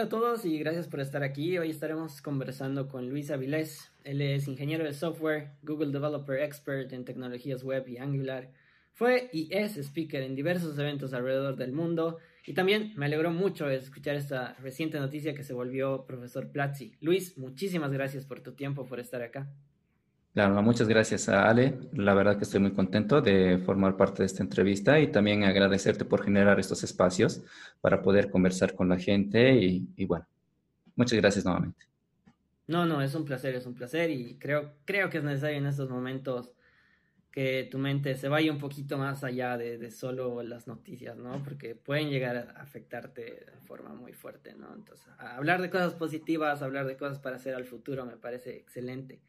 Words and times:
Hola 0.00 0.06
a 0.06 0.08
todos 0.08 0.46
y 0.46 0.58
gracias 0.58 0.88
por 0.88 1.00
estar 1.00 1.22
aquí. 1.22 1.58
Hoy 1.58 1.68
estaremos 1.68 2.22
conversando 2.22 2.88
con 2.88 3.10
Luis 3.10 3.30
Avilés. 3.30 3.92
Él 4.02 4.22
es 4.22 4.48
ingeniero 4.48 4.82
de 4.82 4.94
software, 4.94 5.50
Google 5.62 5.92
Developer 5.92 6.40
Expert 6.40 6.90
en 6.94 7.04
tecnologías 7.04 7.62
web 7.62 7.86
y 7.86 7.98
Angular. 7.98 8.50
Fue 8.94 9.28
y 9.30 9.54
es 9.54 9.76
speaker 9.76 10.22
en 10.22 10.34
diversos 10.34 10.78
eventos 10.78 11.12
alrededor 11.12 11.56
del 11.56 11.72
mundo 11.72 12.16
y 12.46 12.54
también 12.54 12.94
me 12.96 13.04
alegró 13.04 13.30
mucho 13.30 13.68
escuchar 13.68 14.16
esta 14.16 14.54
reciente 14.54 14.98
noticia 14.98 15.34
que 15.34 15.44
se 15.44 15.52
volvió 15.52 16.06
profesor 16.06 16.50
Platzi. 16.50 16.96
Luis, 17.02 17.36
muchísimas 17.36 17.92
gracias 17.92 18.24
por 18.24 18.40
tu 18.40 18.54
tiempo, 18.54 18.86
por 18.86 19.00
estar 19.00 19.20
acá. 19.20 19.50
Claro, 20.32 20.62
muchas 20.62 20.86
gracias 20.86 21.28
a 21.28 21.48
Ale. 21.48 21.76
La 21.92 22.14
verdad 22.14 22.36
que 22.36 22.44
estoy 22.44 22.60
muy 22.60 22.72
contento 22.72 23.20
de 23.20 23.58
formar 23.58 23.96
parte 23.96 24.22
de 24.22 24.26
esta 24.26 24.44
entrevista 24.44 25.00
y 25.00 25.08
también 25.08 25.42
agradecerte 25.42 26.04
por 26.04 26.22
generar 26.22 26.60
estos 26.60 26.84
espacios 26.84 27.42
para 27.80 28.00
poder 28.00 28.30
conversar 28.30 28.74
con 28.74 28.88
la 28.88 28.98
gente 28.98 29.52
y, 29.52 30.04
bueno, 30.04 30.26
muchas 30.94 31.18
gracias 31.18 31.44
nuevamente. 31.44 31.84
No, 32.68 32.86
no, 32.86 33.02
es 33.02 33.16
un 33.16 33.24
placer, 33.24 33.56
es 33.56 33.66
un 33.66 33.74
placer 33.74 34.10
y 34.10 34.38
creo, 34.38 34.74
creo 34.84 35.10
que 35.10 35.18
es 35.18 35.24
necesario 35.24 35.58
en 35.58 35.66
estos 35.66 35.90
momentos 35.90 36.52
que 37.32 37.66
tu 37.68 37.78
mente 37.78 38.14
se 38.14 38.28
vaya 38.28 38.52
un 38.52 38.58
poquito 38.58 38.98
más 38.98 39.24
allá 39.24 39.56
de, 39.56 39.78
de, 39.78 39.90
solo 39.90 40.42
las 40.44 40.68
noticias, 40.68 41.16
¿no? 41.16 41.42
Porque 41.42 41.74
pueden 41.74 42.10
llegar 42.10 42.36
a 42.36 42.60
afectarte 42.60 43.22
de 43.22 43.60
forma 43.66 43.94
muy 43.94 44.12
fuerte, 44.12 44.54
¿no? 44.54 44.72
Entonces, 44.74 45.06
hablar 45.18 45.60
de 45.60 45.70
cosas 45.70 45.94
positivas, 45.94 46.62
hablar 46.62 46.86
de 46.86 46.96
cosas 46.96 47.18
para 47.18 47.36
hacer 47.36 47.54
al 47.54 47.64
futuro 47.64 48.04
me 48.06 48.16
parece 48.16 48.56
excelente. 48.56 49.20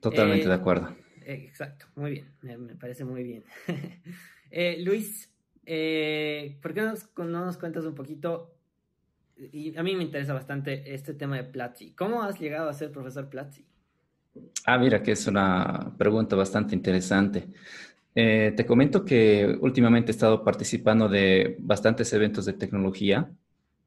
Totalmente 0.00 0.46
de 0.46 0.54
eh, 0.54 0.58
acuerdo. 0.58 0.94
exacto, 1.24 1.86
muy 1.96 2.10
bien, 2.10 2.26
me, 2.42 2.74
parece 2.74 3.04
muy 3.04 3.22
bien. 3.22 3.44
Eh, 4.56 4.76
Luis, 4.84 5.34
eh, 5.66 6.58
¿por 6.62 6.72
qué 6.72 6.82
no 6.82 7.26
nos 7.26 7.56
cuentas 7.56 7.84
un 7.84 7.96
poquito? 7.96 8.54
Y 9.36 9.76
a 9.76 9.82
mí 9.82 9.96
me 9.96 10.04
interesa 10.04 10.32
bastante 10.32 10.94
este 10.94 11.12
tema 11.12 11.34
de 11.34 11.42
Platzi. 11.42 11.90
¿Cómo 11.90 12.22
has 12.22 12.38
llegado 12.38 12.68
a 12.68 12.72
ser 12.72 12.92
profesor 12.92 13.28
Platzi? 13.28 13.66
Ah, 14.64 14.78
mira, 14.78 15.02
que 15.02 15.10
es 15.10 15.26
una 15.26 15.92
pregunta 15.98 16.36
bastante 16.36 16.76
interesante. 16.76 17.48
te 18.14 18.64
comento 18.64 19.04
que 19.04 19.58
últimamente 19.60 20.12
he 20.12 20.14
estado 20.14 20.44
participando 20.44 21.08
de 21.08 21.56
bastantes 21.58 22.12
eventos 22.12 22.44
de 22.44 22.52
tecnología, 22.52 23.28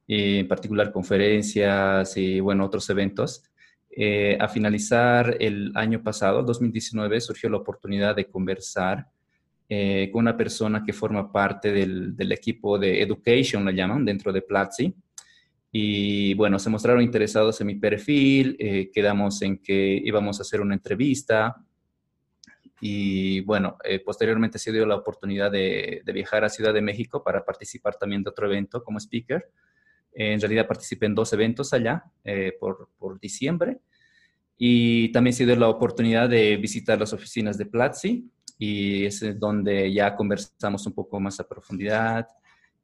en 0.06 0.48
particular 0.50 0.92
conferencias 0.92 2.18
y, 2.18 2.42
bueno, 2.42 2.66
otros 2.66 2.90
eventos. 2.90 3.44
Eh, 4.00 4.38
a 4.40 4.48
finalizar 4.48 5.38
el 5.40 5.72
año 5.74 6.04
pasado, 6.04 6.44
2019, 6.44 7.20
surgió 7.20 7.50
la 7.50 7.58
oportunidad 7.58 8.16
de 8.16 8.30
conversar 8.30 9.08
eh, 9.68 10.12
con 10.14 10.20
una 10.20 10.38
persona 10.38 10.84
que 10.86 10.94
forma 10.94 11.32
parte 11.32 11.72
del, 11.72 12.32
equipo 12.32 12.78
de 12.78 13.02
Education, 13.02 13.66
la 13.66 13.72
llaman, 13.72 14.06
dentro 14.06 14.32
de 14.32 14.44
Platzi. 14.44 14.94
Y 15.72 16.36
bueno, 16.36 16.60
se 16.60 16.70
mostraron 16.70 17.02
interesados 17.02 17.60
en 17.60 17.68
mi 17.68 17.74
perfil, 17.74 18.56
eh, 18.60 18.92
quedamos 18.94 19.42
en 19.42 19.58
que 19.58 20.00
íbamos 20.06 20.38
a 20.38 20.44
hacer 20.44 20.62
una 20.62 20.76
entrevista. 20.76 21.56
Y 22.80 23.42
bueno, 23.42 23.80
posteriormente 24.06 24.60
se 24.60 24.72
dio 24.72 24.86
la 24.86 24.94
oportunidad 24.94 25.50
de, 25.52 26.04
viajar 26.14 26.44
a 26.44 26.50
Ciudad 26.50 26.72
de 26.72 26.84
México 26.84 27.24
para 27.24 27.44
participar 27.44 27.96
también 27.96 28.22
de 28.22 28.30
otro 28.30 28.46
evento 28.46 28.84
como 28.84 29.00
speaker. 29.00 29.50
En 30.20 30.42
realidad 30.42 30.68
participé 30.68 31.06
en 31.06 31.16
dos 31.16 31.32
eventos 31.34 31.74
allá 31.74 32.04
por, 32.60 32.90
por 32.98 33.20
diciembre 33.20 33.80
y 34.58 35.12
también 35.12 35.34
se 35.34 35.46
dio 35.46 35.56
la 35.56 35.70
oportunidad 35.70 36.28
de 36.28 36.58
visitar 36.58 37.00
las 37.00 37.14
oficinas 37.14 37.58
de 37.58 37.68
Platzi 37.68 38.28
y 38.58 39.06
es 39.06 39.40
donde 39.40 39.94
ya 39.94 40.16
conversamos 40.16 40.86
un 40.88 40.94
poco 40.94 41.20
más 41.20 41.40
a 41.40 41.48
profundidad. 41.48 42.28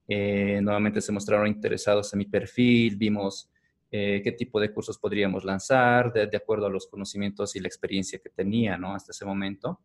Eh, 0.07 0.59
nuevamente 0.61 1.01
se 1.01 1.11
mostraron 1.11 1.47
interesados 1.47 2.13
en 2.13 2.19
mi 2.19 2.25
perfil, 2.25 2.95
vimos 2.95 3.49
eh, 3.89 4.21
qué 4.23 4.33
tipo 4.33 4.59
de 4.59 4.71
cursos 4.71 4.99
podríamos 4.99 5.43
lanzar 5.43 6.13
de, 6.13 6.37
acuerdo 6.37 6.67
a 6.67 6.69
los 6.69 6.87
conocimientos 6.87 7.55
y 7.55 7.59
la 7.59 7.67
experiencia 7.67 8.19
que 8.19 8.29
tenía 8.29 8.77
¿no? 8.77 8.93
hasta 8.93 9.11
ese 9.11 9.25
momento. 9.25 9.79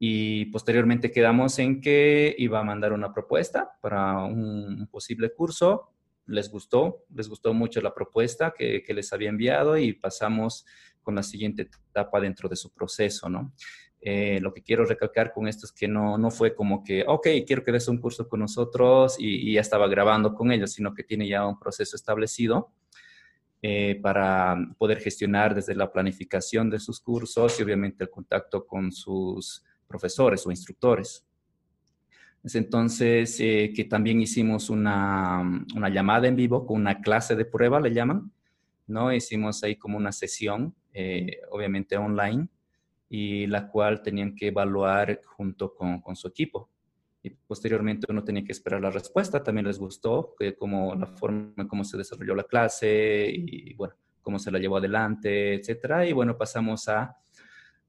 Y 0.00 0.46
posteriormente 0.46 1.12
quedamos 1.12 1.58
en 1.60 1.80
que 1.80 2.34
iba 2.38 2.58
a 2.58 2.64
mandar 2.64 2.92
una 2.92 3.12
propuesta 3.12 3.70
para 3.80 4.24
un 4.24 4.88
posible 4.90 5.32
curso 5.32 5.93
les 6.26 6.50
gustó, 6.50 7.04
les 7.14 7.28
gustó 7.28 7.52
mucho 7.52 7.80
la 7.80 7.94
propuesta 7.94 8.54
que, 8.56 8.82
les 8.88 9.12
había 9.12 9.28
enviado 9.28 9.76
y 9.76 9.92
pasamos 9.92 10.64
con 11.02 11.14
la 11.14 11.22
siguiente 11.22 11.62
etapa 11.62 12.20
dentro 12.20 12.48
de 12.48 12.56
su 12.56 12.72
proceso, 12.72 13.28
¿no? 13.28 13.52
Eh, 14.00 14.38
lo 14.42 14.52
que 14.52 14.62
quiero 14.62 14.84
recalcar 14.84 15.32
con 15.32 15.48
esto 15.48 15.64
es 15.64 15.72
que 15.72 15.88
no, 15.88 16.18
no 16.18 16.30
fue 16.30 16.54
como 16.54 16.84
que, 16.84 17.04
ok, 17.06 17.26
quiero 17.46 17.64
que 17.64 17.72
des 17.72 17.88
un 17.88 17.98
curso 17.98 18.28
con 18.28 18.40
nosotros 18.40 19.16
y, 19.18 19.54
ya 19.54 19.62
estaba 19.62 19.88
grabando 19.88 20.34
con 20.34 20.52
ellos, 20.52 20.72
sino 20.72 20.92
que 20.92 21.04
tiene 21.04 21.26
ya 21.26 21.46
un 21.46 21.58
proceso 21.58 21.96
establecido 21.96 22.70
eh, 23.62 23.98
para 24.02 24.58
poder 24.76 25.00
gestionar 25.00 25.54
desde 25.54 25.74
la 25.74 25.90
planificación 25.90 26.68
de 26.68 26.80
sus 26.80 27.00
cursos 27.00 27.58
y 27.58 27.62
obviamente 27.62 28.04
el 28.04 28.10
contacto 28.10 28.66
con 28.66 28.92
sus 28.92 29.64
profesores 29.86 30.46
o 30.46 30.50
instructores 30.50 31.24
entonces 32.52 33.40
eh, 33.40 33.72
que 33.74 33.84
también 33.84 34.20
hicimos 34.20 34.68
una, 34.68 35.40
una, 35.74 35.88
llamada 35.88 36.28
en 36.28 36.36
vivo 36.36 36.66
con 36.66 36.80
una 36.80 37.00
clase 37.00 37.34
de 37.34 37.46
prueba, 37.46 37.80
le 37.80 37.94
llaman, 37.94 38.30
¿no? 38.86 39.12
Hicimos 39.12 39.64
ahí 39.64 39.76
como 39.76 39.96
una 39.96 40.12
sesión, 40.12 40.74
eh, 40.92 41.40
obviamente 41.50 41.96
online, 41.96 42.48
y 43.08 43.46
la 43.46 43.68
cual 43.68 44.02
tenían 44.02 44.34
que 44.34 44.48
evaluar 44.48 45.22
junto 45.24 45.74
con, 45.74 46.02
con, 46.02 46.16
su 46.16 46.28
equipo. 46.28 46.68
Y 47.22 47.30
posteriormente 47.30 48.06
uno 48.10 48.22
tenía 48.22 48.44
que 48.44 48.52
esperar 48.52 48.82
la 48.82 48.90
respuesta, 48.90 49.42
también 49.42 49.66
les 49.66 49.78
gustó 49.78 50.34
que 50.38 50.54
como 50.54 50.94
la 50.94 51.06
forma 51.06 51.54
en 51.56 51.66
cómo 51.66 51.82
se 51.82 51.96
desarrolló 51.96 52.34
la 52.34 52.44
clase 52.44 53.26
y 53.32 53.72
bueno, 53.74 53.94
cómo 54.20 54.38
se 54.38 54.50
la 54.50 54.58
llevó 54.58 54.76
adelante, 54.76 55.54
etcétera. 55.54 56.06
Y 56.06 56.12
bueno, 56.12 56.36
pasamos 56.36 56.88
a 56.88 57.16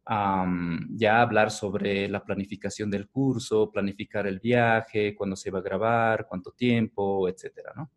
ya 0.07 1.21
hablar 1.21 1.49
sobre 1.51 2.07
la 2.07 2.23
planificación 2.23 2.91
del 2.91 3.07
curso, 3.07 3.71
planificar 3.71 4.27
el 4.27 4.39
viaje, 4.39 5.15
cuándo 5.15 5.35
se 5.35 5.51
va 5.51 5.59
a 5.59 5.63
grabar, 5.63 6.27
cuánto 6.27 6.51
tiempo, 6.51 7.27
etcétera, 7.27 7.73
¿no? 7.75 7.89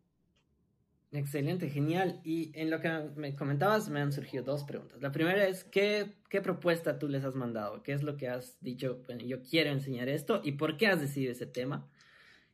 Excelente, 1.11 1.69
genial. 1.69 2.19
Y 2.23 2.51
en 2.53 2.69
lo 2.69 2.79
que 2.79 2.89
me 3.15 3.35
comentabas 3.35 3.89
me 3.89 3.99
han 3.99 4.11
surgido 4.11 4.43
dos 4.43 4.63
preguntas. 4.63 5.01
La 5.01 5.11
primera 5.11 5.47
es, 5.47 5.63
¿qué, 5.63 6.17
qué 6.29 6.41
propuesta 6.41 6.99
tú 6.99 7.07
les 7.07 7.23
has 7.23 7.35
mandado? 7.35 7.81
¿Qué 7.81 7.93
es 7.93 8.03
lo 8.03 8.15
que 8.15 8.27
has 8.27 8.61
dicho? 8.61 9.01
Bueno, 9.07 9.23
yo 9.25 9.41
quiero 9.41 9.71
enseñar 9.71 10.07
esto 10.07 10.41
y 10.43 10.51
por 10.53 10.77
qué 10.77 10.87
has 10.87 11.01
decidido 11.01 11.31
ese 11.31 11.47
tema. 11.47 11.89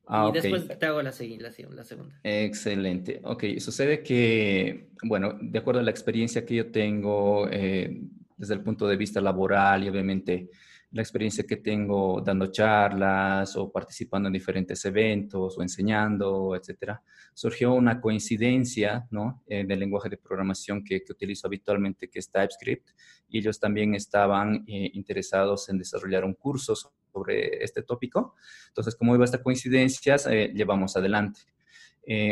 Ah, 0.08 0.28
y 0.30 0.34
después 0.34 0.68
te 0.68 0.86
hago 0.86 1.02
la, 1.02 1.10
la, 1.10 1.52
segunda. 1.84 2.20
Excelente. 2.24 3.20
Ok, 3.24 3.44
sucede 3.58 4.04
que, 4.04 4.90
bueno, 5.04 5.38
de 5.42 5.60
acuerdo 5.60 5.82
a 5.82 5.84
la 5.84 5.92
experiencia 5.92 6.46
que 6.46 6.56
yo 6.56 6.72
tengo, 6.72 7.50
eh, 7.50 8.02
desde 8.38 8.54
el 8.54 8.62
punto 8.62 8.88
de 8.88 8.98
vista 8.98 9.22
laboral 9.22 9.84
y 9.84 9.90
obviamente 9.90 10.50
la 10.96 11.02
experiencia 11.02 11.44
que 11.46 11.58
tengo 11.58 12.22
dando 12.22 12.48
charlas 12.52 13.58
o 13.58 13.70
participando 13.70 14.28
en 14.28 14.34
diferentes 14.34 14.84
eventos 14.86 15.58
o 15.58 15.62
enseñando, 15.62 16.56
etcétera, 16.56 17.04
surgió 17.34 17.74
una 17.74 18.00
coincidencia 18.00 19.06
¿no? 19.12 19.44
Eh, 19.46 19.66
del 19.66 19.80
lenguaje 19.80 20.08
de 20.08 20.16
programación 20.18 20.86
que, 20.86 21.04
que, 21.04 21.12
utilizo 21.12 21.48
habitualmente, 21.48 22.10
que 22.10 22.20
es 22.20 22.32
TypeScript, 22.32 22.92
y 23.28 23.40
ellos 23.40 23.60
también 23.60 23.94
estaban 23.94 24.64
eh, 24.68 24.90
interesados 24.94 25.68
en 25.68 25.80
desarrollar 25.80 26.24
un 26.24 26.34
curso 26.34 26.76
sobre 26.76 27.62
este 27.62 27.84
tópico. 27.84 28.36
Entonces, 28.70 28.96
como 28.96 29.16
iba 29.16 29.26
esta 29.26 29.44
coincidencia, 29.44 30.16
eh, 30.30 30.54
llevamos 30.56 30.96
adelante. 30.96 31.42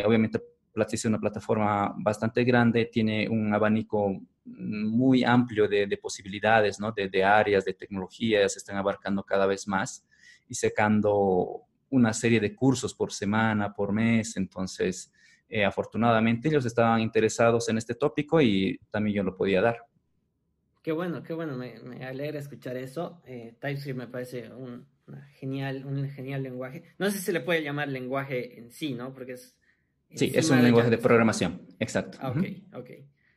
obviamente, 0.06 0.40
Platzi 0.74 0.96
es 0.96 1.06
una 1.06 1.20
plataforma 1.20 1.94
bastante 1.98 2.44
grande, 2.44 2.86
tiene 2.86 3.30
un 3.30 3.54
abanico 3.54 4.20
muy 4.46 5.24
amplio 5.24 5.68
de, 5.68 5.98
posibilidades, 6.02 6.80
¿no? 6.80 6.92
De, 6.92 7.24
áreas, 7.24 7.64
de 7.64 7.74
tecnologías, 7.74 8.58
están 8.58 8.78
abarcando 8.78 9.24
cada 9.24 9.46
vez 9.46 9.68
más 9.68 10.06
y 10.50 10.56
sacando 10.56 11.62
una 11.90 12.12
serie 12.12 12.40
de 12.40 12.56
cursos 12.56 12.94
por 12.94 13.14
semana, 13.14 13.74
por 13.74 13.94
mes. 13.94 14.36
Entonces, 14.36 15.12
eh, 15.48 15.64
afortunadamente 15.64 16.50
ellos 16.50 16.66
estaban 16.66 17.00
interesados 17.00 17.70
en 17.70 17.78
este 17.78 17.96
tópico 17.96 18.42
y 18.42 18.80
también 18.90 19.18
yo 19.18 19.24
lo 19.24 19.38
podía 19.38 19.62
dar. 19.62 19.86
Qué 20.82 20.92
bueno, 20.92 21.24
qué 21.24 21.34
bueno, 21.34 21.56
me, 21.56 22.06
alegra 22.06 22.40
escuchar 22.40 22.76
eso. 22.76 23.22
Eh, 23.26 23.56
TypeScript 23.62 23.98
me 23.98 24.08
parece 24.08 24.50
un, 24.50 24.86
genial, 25.36 25.86
un 25.86 26.10
genial 26.10 26.44
lenguaje. 26.44 26.84
No 26.98 27.10
sé 27.10 27.20
si 27.20 27.24
se 27.24 27.32
le 27.32 27.40
puede 27.40 27.64
llamar 27.64 27.88
lenguaje 27.88 28.60
en 28.60 28.70
sí, 28.70 28.94
¿no? 28.94 29.14
Porque 29.14 29.34
es 29.34 29.56
Sí, 30.16 30.32
es 30.34 30.50
un 30.50 30.64
lenguaje 30.64 30.90
de 30.90 30.98
programación, 30.98 31.62
exacto. 31.80 32.18
Ah, 32.22 32.32
ok, 32.32 32.46
ok. 32.76 32.90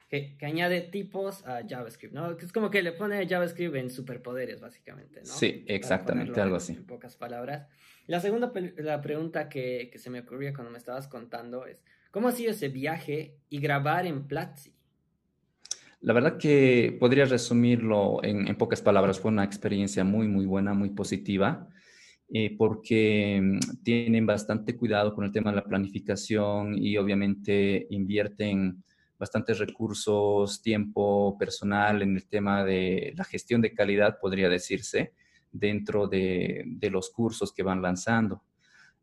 Que, 0.08 0.36
añade 0.42 0.82
tipos 0.82 1.44
a 1.46 1.62
JavaScript, 1.66 2.14
¿no? 2.14 2.30
Es 2.30 2.52
como 2.52 2.70
que 2.70 2.82
le 2.82 2.92
pone 2.92 3.26
JavaScript 3.26 3.74
en 3.74 3.90
superpoderes, 3.90 4.60
básicamente, 4.60 5.20
¿no? 5.20 5.26
Sí, 5.26 5.64
exactamente, 5.66 6.40
algo 6.40 6.56
así. 6.56 6.74
En 6.74 6.84
pocas 6.84 7.16
palabras. 7.16 7.66
La 8.06 8.20
segunda 8.20 8.52
la 8.78 9.00
pregunta 9.00 9.48
que, 9.48 9.90
que, 9.90 9.98
se 9.98 10.10
me 10.10 10.20
ocurría 10.20 10.52
cuando 10.54 10.70
me 10.70 10.78
estabas 10.78 11.08
contando 11.08 11.66
es, 11.66 11.82
¿cómo 12.12 12.28
ha 12.28 12.32
sido 12.32 12.52
ese 12.52 12.68
viaje 12.68 13.36
y 13.48 13.58
grabar 13.58 14.06
en 14.06 14.28
Platzi? 14.28 14.76
La 16.00 16.12
verdad 16.12 16.38
que 16.38 16.96
podría 17.00 17.24
resumirlo 17.24 18.22
en, 18.22 18.46
en 18.46 18.56
pocas 18.56 18.80
palabras. 18.80 19.18
Fue 19.18 19.30
una 19.30 19.42
experiencia 19.42 20.04
muy, 20.04 20.28
muy 20.28 20.46
buena, 20.46 20.72
muy 20.72 20.90
positiva. 20.90 21.68
Eh, 22.28 22.54
porque 22.56 23.40
mm, 23.42 23.82
tienen 23.82 24.26
bastante 24.26 24.76
cuidado 24.76 25.14
con 25.14 25.24
el 25.24 25.32
tema 25.32 25.50
de 25.50 25.56
la 25.56 25.64
planificación 25.64 26.76
y 26.76 26.96
obviamente 26.96 27.86
invierten 27.90 28.82
bastantes 29.18 29.58
recursos, 29.58 30.60
tiempo 30.60 31.36
personal 31.38 32.02
en 32.02 32.16
el 32.16 32.26
tema 32.26 32.64
de 32.64 33.14
la 33.16 33.24
gestión 33.24 33.60
de 33.62 33.72
calidad, 33.72 34.18
podría 34.20 34.48
decirse, 34.48 35.14
dentro 35.50 36.06
de, 36.06 36.64
de 36.66 36.90
los 36.90 37.10
cursos 37.10 37.52
que 37.52 37.62
van 37.62 37.80
lanzando. 37.80 38.42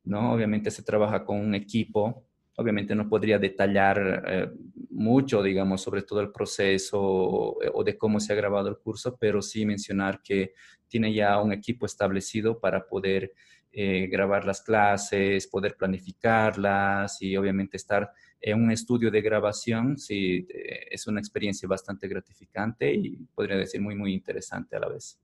¿no? 0.03 0.33
Obviamente 0.33 0.69
se 0.69 0.83
trabaja 0.83 1.23
con 1.23 1.39
un 1.39 1.55
equipo 1.55 2.25
Obviamente 2.55 2.93
no 2.93 3.09
podría 3.09 3.39
detallar 3.39 4.23
eh, 4.27 4.51
mucho, 4.91 5.41
digamos, 5.41 5.81
sobre 5.81 6.03
todo 6.03 6.21
el 6.21 6.31
proceso 6.31 7.01
o, 7.01 7.83
de 7.83 7.97
cómo 7.97 8.19
se 8.19 8.31
ha 8.31 8.35
grabado 8.35 8.69
el 8.69 8.77
curso, 8.77 9.17
pero 9.19 9.41
sí 9.41 9.65
mencionar 9.65 10.21
que 10.21 10.53
tiene 10.93 11.11
ya 11.11 11.41
un 11.41 11.51
equipo 11.51 11.87
establecido 11.87 12.59
para 12.59 12.85
poder 12.85 13.33
eh, 13.71 14.05
grabar 14.11 14.45
las 14.45 14.61
clases, 14.61 15.47
poder 15.47 15.75
planificarlas 15.75 17.19
y 17.19 17.35
obviamente 17.35 17.77
estar 17.77 18.11
en 18.39 18.61
un 18.61 18.69
estudio 18.69 19.09
de 19.09 19.19
grabación, 19.19 19.97
sí, 19.97 20.45
eh, 20.53 20.85
es 20.91 21.07
una 21.07 21.19
experiencia 21.19 21.67
bastante 21.67 22.07
gratificante 22.07 22.93
y 22.93 23.17
podría 23.33 23.57
decir 23.57 23.81
muy, 23.81 23.95
muy 23.95 24.13
interesante 24.13 24.75
a 24.75 24.81
la 24.81 24.89
vez. 24.89 25.19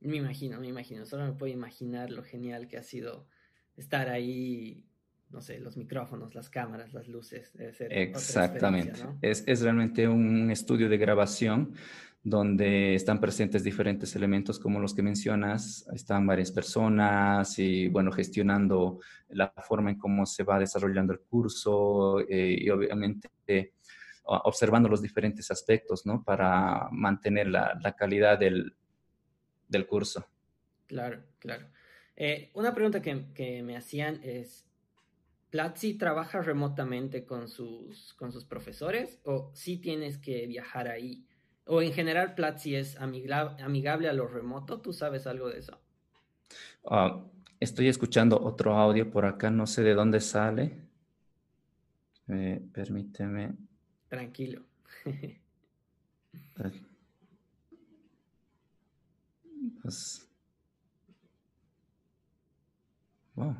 Me 0.00 0.16
imagino, 0.16 0.58
me 0.58 0.66
imagino, 0.66 1.06
solo 1.06 1.26
me 1.26 1.32
puedo 1.34 1.52
imaginar 1.52 2.10
lo 2.10 2.24
genial 2.24 2.66
que 2.66 2.76
ha 2.76 2.82
sido 2.82 3.28
estar 3.76 4.08
ahí 4.08 4.84
no 5.30 5.40
sé, 5.40 5.58
los 5.58 5.76
micrófonos, 5.76 6.34
las 6.34 6.48
cámaras, 6.48 6.92
las 6.92 7.08
luces. 7.08 7.52
Exactamente. 7.58 9.02
es, 9.20 9.42
es, 9.46 9.62
realmente 9.62 10.06
un 10.06 10.48
estudio 10.50 10.88
de 10.88 10.96
grabación 10.96 11.74
donde 12.24 12.94
están 12.94 13.20
presentes 13.20 13.62
diferentes 13.62 14.16
elementos 14.16 14.58
como 14.58 14.80
los 14.80 14.94
que 14.94 15.02
mencionas. 15.02 15.86
Están 15.92 16.26
varias 16.26 16.50
personas 16.50 17.58
y, 17.58 17.88
bueno, 17.88 18.10
gestionando 18.10 19.00
la 19.28 19.52
forma 19.68 19.90
en 19.90 19.98
cómo 19.98 20.24
se 20.24 20.42
va 20.42 20.58
desarrollando 20.58 21.12
el 21.12 21.20
curso 21.20 22.20
eh, 22.20 22.56
y 22.58 22.70
obviamente 22.70 23.74
observando 24.26 24.88
los 24.88 25.02
diferentes 25.02 25.50
aspectos, 25.50 26.06
¿no? 26.06 26.24
Para 26.24 26.88
mantener 26.90 27.48
la, 27.48 27.78
la 27.82 27.94
calidad 27.94 28.38
del, 28.38 28.74
del, 29.68 29.86
curso. 29.86 30.26
Claro, 30.86 31.22
claro. 31.38 31.66
Eh, 32.16 32.50
una 32.54 32.74
pregunta 32.74 33.02
que, 33.02 33.26
que 33.34 33.62
me 33.62 33.76
hacían 33.76 34.18
es, 34.22 34.64
Platzi 35.50 35.98
trabaja 35.98 36.40
remotamente 36.40 37.26
con 37.26 37.48
sus, 37.48 38.14
con 38.14 38.32
sus 38.32 38.46
profesores 38.46 39.20
o 39.24 39.50
sí 39.52 39.76
tienes 39.76 40.16
que 40.16 40.46
viajar 40.46 40.88
ahí? 40.88 41.26
¿O 41.66 41.80
en 41.80 41.92
general 41.92 42.34
Platzi 42.34 42.74
es 42.74 43.00
amigable 43.00 44.08
a 44.08 44.12
lo 44.12 44.28
remoto? 44.28 44.80
¿Tú 44.80 44.92
sabes 44.92 45.26
algo 45.26 45.48
de 45.48 45.60
eso? 45.60 45.80
Ah, 46.86 47.24
estoy 47.58 47.88
escuchando 47.88 48.38
otro 48.40 48.76
audio 48.76 49.10
por 49.10 49.24
acá, 49.24 49.50
no 49.50 49.66
sé 49.66 49.82
de 49.82 49.94
dónde 49.94 50.20
sale. 50.20 50.82
Eh, 52.28 52.60
permíteme. 52.72 53.54
Tranquilo. 54.08 54.62
pues... 59.82 60.28
Wow. 63.34 63.56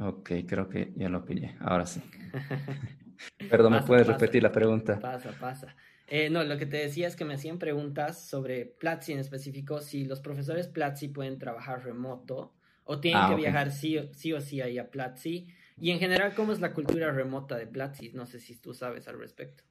Ok, 0.00 0.30
creo 0.46 0.68
que 0.68 0.92
ya 0.94 1.08
lo 1.08 1.24
pillé. 1.24 1.56
Ahora 1.60 1.84
sí. 1.84 2.00
Perdón, 3.50 3.72
¿me 3.72 3.82
puedes 3.82 4.06
repetir 4.06 4.42
la 4.42 4.52
pregunta? 4.52 5.00
Pasa, 5.00 5.32
pasa. 5.32 5.74
Eh, 6.10 6.30
no, 6.30 6.42
lo 6.42 6.56
que 6.56 6.66
te 6.66 6.78
decía 6.78 7.06
es 7.06 7.16
que 7.16 7.26
me 7.26 7.34
hacían 7.34 7.58
preguntas 7.58 8.26
sobre 8.26 8.64
Platzi 8.64 9.12
en 9.12 9.18
específico, 9.18 9.80
si 9.80 10.06
los 10.06 10.20
profesores 10.20 10.66
Platzi 10.66 11.08
pueden 11.08 11.38
trabajar 11.38 11.84
remoto 11.84 12.54
o 12.84 12.98
tienen 12.98 13.22
ah, 13.22 13.28
que 13.28 13.36
viajar 13.36 13.70
sí, 13.70 13.98
sí, 14.12 14.32
o 14.32 14.40
sí 14.40 14.62
ahí 14.62 14.78
a 14.78 14.90
Platzi. 14.90 15.48
Y 15.78 15.90
en 15.90 15.98
general, 15.98 16.34
¿cómo 16.34 16.52
es 16.52 16.60
la 16.60 16.72
cultura 16.72 17.12
remota 17.12 17.56
de 17.56 17.66
Platzi? 17.66 18.10
No 18.14 18.24
sé 18.24 18.40
si 18.40 18.56
tú 18.56 18.72
sabes 18.72 19.06
al 19.06 19.18
respecto. 19.18 19.64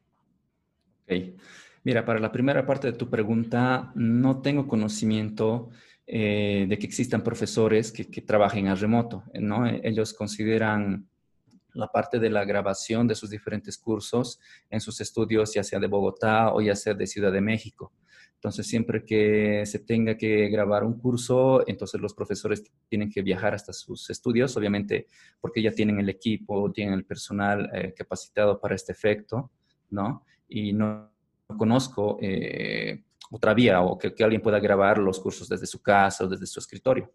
Ok. 1.04 1.40
Mira, 1.84 2.06
para 2.06 2.20
la 2.20 2.32
primera 2.32 2.66
parte 2.66 2.92
de 2.92 2.98
tu 2.98 3.10
pregunta, 3.10 3.92
no 3.96 4.42
tengo 4.42 4.68
conocimiento 4.68 5.70
eh, 6.06 6.66
de 6.70 6.78
que 6.78 6.86
existan 6.86 7.24
profesores 7.24 7.92
que, 7.92 8.22
trabajen 8.22 8.68
a 8.68 8.76
remoto, 8.76 9.24
¿no? 9.34 9.66
Ellos 9.66 10.14
consideran 10.14 11.08
la 11.78 11.88
parte 11.88 12.20
de 12.20 12.30
la 12.30 12.44
grabación 12.46 13.08
de 13.08 13.16
sus 13.16 13.30
diferentes 13.30 13.78
cursos 13.78 14.40
en 14.70 14.82
sus 14.82 15.00
estudios, 15.02 15.54
ya 15.54 15.64
sea 15.64 15.80
de 15.80 15.88
Bogotá 15.88 16.54
o 16.54 16.62
ya 16.62 16.76
sea 16.76 16.94
de 16.94 17.08
Ciudad 17.08 17.32
de 17.32 17.42
México. 17.42 17.94
Entonces, 18.36 18.68
siempre 18.68 19.04
que 19.04 19.64
se 19.66 19.80
tenga 19.80 20.16
que 20.16 20.48
grabar 20.50 20.84
un 20.84 21.00
curso, 21.00 21.68
entonces 21.68 22.00
los 22.00 22.14
profesores 22.14 22.64
tienen 22.88 23.10
que 23.10 23.24
viajar 23.24 23.56
hasta 23.56 23.74
sus 23.74 24.10
estudios, 24.12 24.56
obviamente 24.56 25.08
porque 25.42 25.62
ya 25.62 25.72
tienen 25.72 26.00
el 26.00 26.10
equipo, 26.10 26.72
tienen 26.72 26.94
el 26.94 27.04
personal 27.04 27.70
eh, 27.74 27.94
capacitado 27.98 28.60
para 28.60 28.76
este 28.76 28.92
efecto, 28.92 29.52
¿no? 29.90 30.24
Y 30.48 30.72
no 30.72 31.12
conozco 31.58 32.20
eh, 32.22 33.04
otra 33.32 33.56
vía 33.56 33.82
o 33.82 33.98
que, 33.98 34.14
alguien 34.24 34.42
pueda 34.42 34.60
grabar 34.60 35.00
los 35.00 35.20
cursos 35.20 35.50
desde 35.50 35.66
su 35.66 35.82
casa 35.82 36.26
o 36.26 36.28
desde 36.28 36.46
su 36.46 36.60
escritorio. 36.60 37.12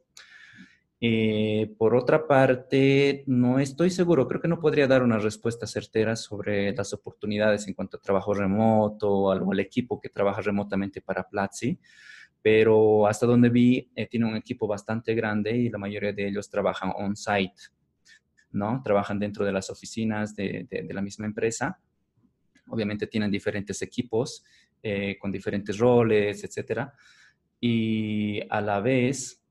Eh, 1.04 1.75
por 1.78 1.96
otra 1.96 2.28
parte, 2.28 3.25
no 3.26 3.58
estoy 3.58 3.90
seguro, 3.90 4.28
creo 4.28 4.40
que 4.40 4.46
no 4.46 4.60
podría 4.60 4.87
dar 4.87 5.02
una 5.02 5.19
respuesta 5.19 5.66
certera 5.66 6.14
sobre 6.14 6.72
las 6.76 6.93
oportunidades 6.93 7.66
en 7.66 7.75
cuanto 7.75 7.96
a 7.96 8.00
trabajo 8.00 8.32
remoto 8.32 9.10
o 9.10 9.31
al, 9.32 9.58
equipo 9.58 10.00
que 10.00 10.10
trabaja 10.10 10.43
remotamente 10.43 11.00
para 11.00 11.28
Platzi, 11.28 11.76
pero 12.40 13.08
hasta 13.08 13.26
donde 13.26 13.49
vi, 13.49 13.90
eh, 13.96 14.06
tiene 14.06 14.26
un 14.26 14.37
equipo 14.37 14.69
bastante 14.69 15.12
grande 15.16 15.56
y 15.56 15.70
la 15.70 15.78
mayoría 15.78 16.12
de 16.12 16.28
ellos 16.28 16.49
trabajan 16.49 16.93
on-site, 16.96 17.60
¿no? 18.52 18.81
Trabajan 18.84 19.19
dentro 19.19 19.44
de 19.44 19.50
las 19.50 19.70
oficinas 19.70 20.37
de, 20.37 20.69
de 20.70 20.94
la 20.94 21.02
misma 21.02 21.26
empresa. 21.26 21.81
Obviamente 22.69 23.08
tienen 23.08 23.31
diferentes 23.32 23.82
equipos 23.82 24.44
eh, 24.84 25.16
con 25.19 25.32
diferentes 25.32 25.78
roles, 25.78 26.44
etcétera. 26.44 26.94
Y 27.60 28.40
a 28.48 28.60
la 28.60 28.81
vez, 28.81 29.41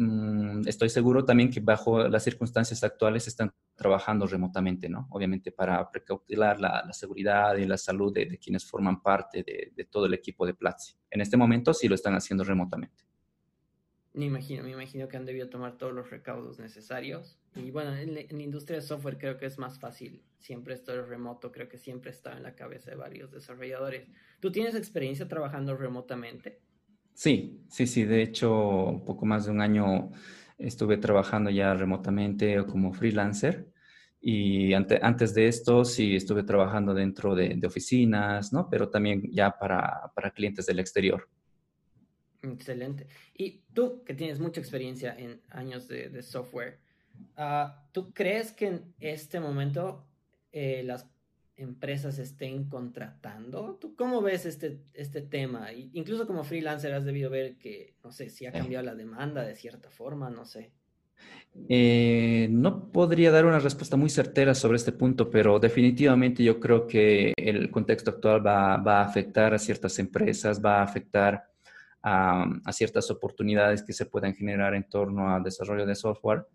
mm, 0.00 0.66
estoy 0.66 0.88
seguro 0.88 1.24
también 1.24 1.50
que 1.50 1.60
bajo 1.60 2.08
las 2.08 2.24
circunstancias 2.24 2.82
actuales 2.82 3.28
están 3.28 3.52
trabajando 3.76 4.26
remotamente, 4.26 4.88
¿no? 4.88 5.06
Obviamente 5.10 5.52
para 5.52 5.90
precautelar 5.90 6.60
la, 6.60 6.92
seguridad 6.92 7.56
y 7.56 7.66
la 7.66 7.78
salud 7.78 8.12
de, 8.12 8.38
quienes 8.38 8.64
forman 8.64 9.02
parte 9.02 9.42
de, 9.42 9.84
todo 9.84 10.06
el 10.06 10.14
equipo 10.14 10.44
de 10.46 10.54
Platzi. 10.54 10.94
En 11.10 11.20
este 11.20 11.36
momento 11.36 11.72
sí 11.72 11.88
lo 11.88 11.94
están 11.94 12.14
haciendo 12.14 12.44
remotamente. 12.44 13.04
Me 14.12 14.24
imagino, 14.24 14.64
me 14.64 14.72
imagino 14.72 15.06
que 15.06 15.16
han 15.16 15.24
debido 15.24 15.48
tomar 15.48 15.78
todos 15.78 15.94
los 15.94 16.10
recaudos 16.10 16.58
necesarios. 16.58 17.38
Y 17.54 17.70
bueno, 17.70 17.96
en, 17.96 18.14
la 18.14 18.42
industria 18.42 18.80
de 18.80 18.82
software 18.82 19.18
creo 19.18 19.38
que 19.38 19.46
es 19.46 19.56
más 19.56 19.78
fácil. 19.78 20.24
Siempre 20.38 20.74
esto 20.74 20.92
es 20.92 21.08
remoto, 21.08 21.52
creo 21.52 21.68
que 21.68 21.78
siempre 21.78 22.10
está 22.10 22.36
en 22.36 22.42
la 22.42 22.54
cabeza 22.54 22.90
de 22.90 22.96
varios 22.96 23.30
desarrolladores. 23.30 24.08
¿Tú 24.40 24.50
tienes 24.50 24.74
experiencia 24.74 25.28
trabajando 25.28 25.76
remotamente? 25.76 26.60
Sí, 27.14 27.60
sí, 27.68 27.86
sí. 27.86 28.04
De 28.04 28.22
hecho, 28.22 29.02
poco 29.06 29.26
más 29.26 29.44
de 29.46 29.52
un 29.52 29.60
año 29.60 30.10
estuve 30.58 30.96
trabajando 30.96 31.50
ya 31.50 31.74
remotamente 31.74 32.64
como 32.64 32.92
freelancer. 32.92 33.68
Y 34.22 34.74
antes 34.74 35.34
de 35.34 35.48
esto 35.48 35.84
sí 35.84 36.14
estuve 36.14 36.42
trabajando 36.42 36.92
dentro 36.92 37.34
de, 37.34 37.58
oficinas, 37.66 38.52
¿no? 38.52 38.68
Pero 38.68 38.90
también 38.90 39.22
ya 39.32 39.58
para, 39.58 40.12
para 40.14 40.30
clientes 40.30 40.66
del 40.66 40.78
exterior. 40.78 41.26
Excelente. 42.42 43.06
Y 43.34 43.62
tú, 43.72 44.02
que 44.04 44.14
tienes 44.14 44.38
mucha 44.38 44.60
experiencia 44.60 45.14
en 45.16 45.40
años 45.50 45.88
de, 45.88 46.22
software, 46.22 46.80
ah, 47.36 47.86
¿tú 47.92 48.12
crees 48.12 48.52
que 48.52 48.66
en 48.66 48.94
este 49.00 49.40
momento 49.40 50.06
eh, 50.52 50.82
las 50.84 51.06
empresas 51.60 52.18
estén 52.18 52.64
contratando? 52.64 53.76
¿Tú 53.80 53.94
cómo 53.94 54.22
ves 54.22 54.46
este, 54.46 54.80
este 54.94 55.22
tema? 55.22 55.72
Incluso 55.72 56.26
como 56.26 56.44
freelancer 56.44 56.92
has 56.94 57.04
debido 57.04 57.30
ver 57.30 57.56
que, 57.56 57.94
no 58.02 58.10
sé, 58.10 58.28
si 58.30 58.46
ha 58.46 58.52
cambiado 58.52 58.84
la 58.84 58.94
demanda 58.94 59.42
de 59.42 59.54
cierta 59.54 59.90
forma, 59.90 60.30
no 60.30 60.44
sé. 60.44 60.72
Eh, 61.68 62.48
no 62.50 62.90
podría 62.90 63.30
dar 63.30 63.44
una 63.44 63.58
respuesta 63.58 63.96
muy 63.96 64.08
certera 64.08 64.54
sobre 64.54 64.76
este 64.76 64.92
punto, 64.92 65.28
pero 65.28 65.58
definitivamente 65.58 66.42
yo 66.42 66.58
creo 66.60 66.86
que 66.86 67.34
el 67.36 67.70
contexto 67.70 68.12
actual 68.12 68.46
va, 68.46 68.76
va 68.76 69.00
a 69.00 69.04
afectar 69.04 69.52
a 69.52 69.58
ciertas 69.58 69.98
empresas, 69.98 70.64
va 70.64 70.78
a 70.78 70.82
afectar 70.82 71.50
a, 72.02 72.72
ciertas 72.72 73.10
oportunidades 73.10 73.82
que 73.82 73.92
se 73.92 74.06
puedan 74.06 74.34
generar 74.34 74.74
en 74.74 74.84
torno 74.84 75.34
al 75.34 75.42
desarrollo 75.42 75.86
de 75.86 75.94
software. 75.94 76.46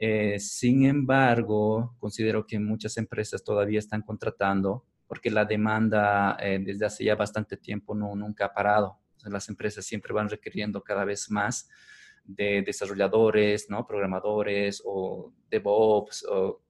Eh, 0.00 0.38
sin 0.38 0.84
embargo, 0.86 1.96
considero 1.98 2.46
que 2.46 2.60
muchas 2.60 2.96
empresas 2.98 3.42
todavía 3.42 3.80
están 3.80 4.02
contratando 4.02 4.84
porque 5.08 5.28
la 5.28 5.44
demanda 5.44 6.36
eh, 6.40 6.60
desde 6.62 6.86
hace 6.86 7.04
ya 7.04 7.16
bastante 7.16 7.56
tiempo 7.56 7.96
no, 7.96 8.14
nunca 8.14 8.44
ha 8.44 8.54
parado. 8.54 9.00
las 9.24 9.48
empresas 9.48 9.84
siempre 9.84 10.12
van 10.12 10.28
requiriendo 10.28 10.84
cada 10.84 11.04
vez 11.04 11.30
más 11.30 11.68
de 12.24 12.62
desarrolladores, 12.62 13.68
¿no? 13.70 13.86
programadores 13.86 14.80
o 14.84 15.32
DevOps 15.50 16.24
o 16.30 16.60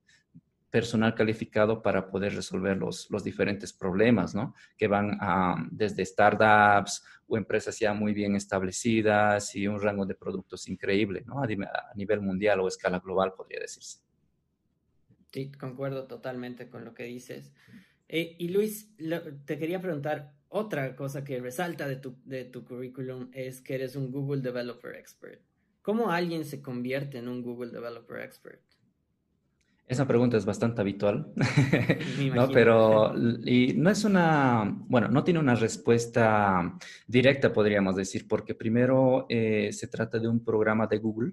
personal 0.70 1.14
calificado 1.14 1.82
para 1.82 2.10
poder 2.10 2.34
resolver 2.34 2.76
los, 2.76 3.10
los 3.10 3.24
diferentes 3.24 3.72
problemas, 3.72 4.34
¿no? 4.34 4.54
Que 4.76 4.86
van 4.86 5.16
a, 5.20 5.56
desde 5.70 6.04
startups 6.04 7.04
o 7.26 7.36
empresas 7.36 7.78
ya 7.78 7.94
muy 7.94 8.12
bien 8.12 8.36
establecidas 8.36 9.54
y 9.54 9.66
un 9.66 9.80
rango 9.80 10.04
de 10.06 10.14
productos 10.14 10.68
increíble, 10.68 11.24
¿no? 11.26 11.40
A, 11.40 11.44
a 11.44 11.94
nivel 11.94 12.20
mundial 12.20 12.60
o 12.60 12.68
escala 12.68 12.98
global, 12.98 13.32
podría 13.36 13.60
decirse. 13.60 14.00
Sí, 15.32 15.52
concuerdo 15.52 16.06
totalmente 16.06 16.68
con 16.68 16.84
lo 16.84 16.94
que 16.94 17.04
dices. 17.04 17.52
Eh, 18.08 18.36
y 18.38 18.48
Luis, 18.48 18.94
te 19.44 19.58
quería 19.58 19.80
preguntar, 19.80 20.32
otra 20.48 20.96
cosa 20.96 21.24
que 21.24 21.40
resalta 21.40 21.86
de 21.86 21.96
tu, 21.96 22.16
de 22.24 22.44
tu 22.46 22.64
currículum 22.64 23.30
es 23.32 23.60
que 23.60 23.74
eres 23.74 23.96
un 23.96 24.10
Google 24.10 24.40
Developer 24.40 24.94
Expert. 24.94 25.42
¿Cómo 25.82 26.10
alguien 26.10 26.44
se 26.44 26.62
convierte 26.62 27.18
en 27.18 27.28
un 27.28 27.42
Google 27.42 27.70
Developer 27.70 28.20
Expert? 28.20 28.62
Esa 29.88 30.06
pregunta 30.06 30.36
es 30.36 30.44
bastante 30.44 30.82
habitual, 30.82 31.32
¿no? 32.34 32.48
Pero 32.50 33.14
y 33.44 33.72
no 33.74 33.88
es 33.88 34.04
una, 34.04 34.76
bueno, 34.86 35.08
no 35.08 35.24
tiene 35.24 35.40
una 35.40 35.54
respuesta 35.54 36.76
directa, 37.06 37.54
podríamos 37.54 37.96
decir, 37.96 38.28
porque 38.28 38.54
primero 38.54 39.24
eh, 39.30 39.70
se 39.72 39.88
trata 39.88 40.18
de 40.18 40.28
un 40.28 40.44
programa 40.44 40.86
de 40.86 40.98
Google, 40.98 41.32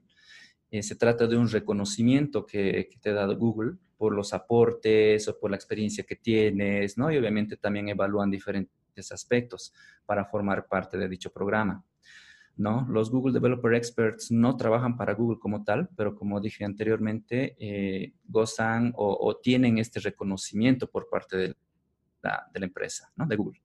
eh, 0.72 0.82
se 0.82 0.96
trata 0.96 1.28
de 1.28 1.36
un 1.36 1.50
reconocimiento 1.50 2.46
que, 2.46 2.88
que, 2.90 2.98
te 2.98 3.12
da 3.12 3.26
Google 3.26 3.74
por 3.98 4.16
los 4.16 4.34
aportes 4.34 5.28
o 5.28 5.38
por 5.38 5.52
la 5.52 5.58
experiencia 5.58 6.06
que 6.06 6.16
tienes, 6.16 6.98
¿no? 6.98 7.12
Y 7.12 7.18
obviamente 7.18 7.58
también 7.58 7.90
evalúan 7.90 8.32
diferentes 8.32 9.12
aspectos 9.12 9.74
para 10.06 10.24
formar 10.24 10.66
parte 10.66 10.98
de 10.98 11.10
dicho 11.10 11.30
programa. 11.30 11.84
¿No? 12.58 12.88
Los 12.90 13.12
Google 13.12 13.34
Developer 13.34 13.74
Experts 13.74 14.32
no 14.32 14.56
trabajan 14.56 14.96
para 14.96 15.14
Google 15.14 15.40
como 15.40 15.64
tal, 15.64 15.90
pero 15.96 16.16
como 16.16 16.40
dije 16.40 16.64
anteriormente, 16.64 17.56
eh, 17.60 18.14
gozan 18.26 18.94
o, 18.96 19.38
tienen 19.42 19.78
este 19.78 20.00
reconocimiento 20.00 20.90
por 20.90 21.10
parte 21.10 21.38
de 21.38 21.56
la, 22.22 22.50
empresa, 22.56 23.12
¿no? 23.16 23.28
De 23.28 23.36
Google. 23.36 23.62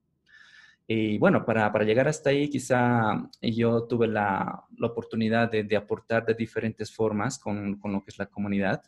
Y 0.87 1.19
bueno, 1.19 1.45
para, 1.45 1.73
llegar 1.85 2.09
hasta 2.09 2.31
ahí, 2.31 2.51
quizá 2.51 3.31
yo 3.41 3.85
tuve 3.85 4.09
la, 4.09 4.65
oportunidad 4.83 5.51
de, 5.51 5.77
aportar 5.77 6.27
de 6.27 6.35
diferentes 6.35 6.93
formas 6.93 7.39
con, 7.39 7.79
con, 7.79 7.93
lo 7.93 8.03
que 8.03 8.11
es 8.11 8.19
la 8.19 8.27
comunidad. 8.27 8.83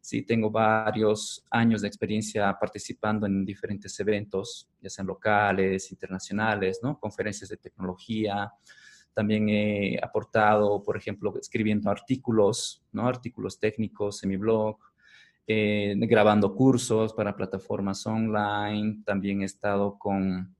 Sí, 0.00 0.22
tengo 0.22 0.50
varios 0.50 1.46
años 1.50 1.80
de 1.80 1.88
experiencia 1.88 2.54
participando 2.58 3.24
en 3.26 3.44
diferentes 3.44 3.98
eventos, 4.00 4.68
ya 4.82 4.90
sean 4.90 5.06
locales, 5.06 5.90
internacionales, 5.92 6.80
¿no? 6.82 6.98
Conferencias 6.98 7.48
de 7.48 7.56
tecnología, 7.56 8.52
también 9.14 9.48
he 9.48 9.98
aportado, 10.02 10.82
por 10.82 10.96
ejemplo, 10.96 11.32
escribiendo 11.40 11.90
artículos, 11.90 12.82
¿no? 12.92 13.06
Artículos 13.06 13.58
técnicos 13.58 14.22
en 14.22 14.30
mi 14.30 14.36
blog, 14.36 14.76
eh, 15.46 15.94
grabando 15.96 16.54
cursos 16.54 17.12
para 17.12 17.36
plataformas 17.36 18.04
online. 18.06 19.02
También 19.04 19.42
he 19.42 19.44
estado 19.44 19.96
con, 19.98 20.54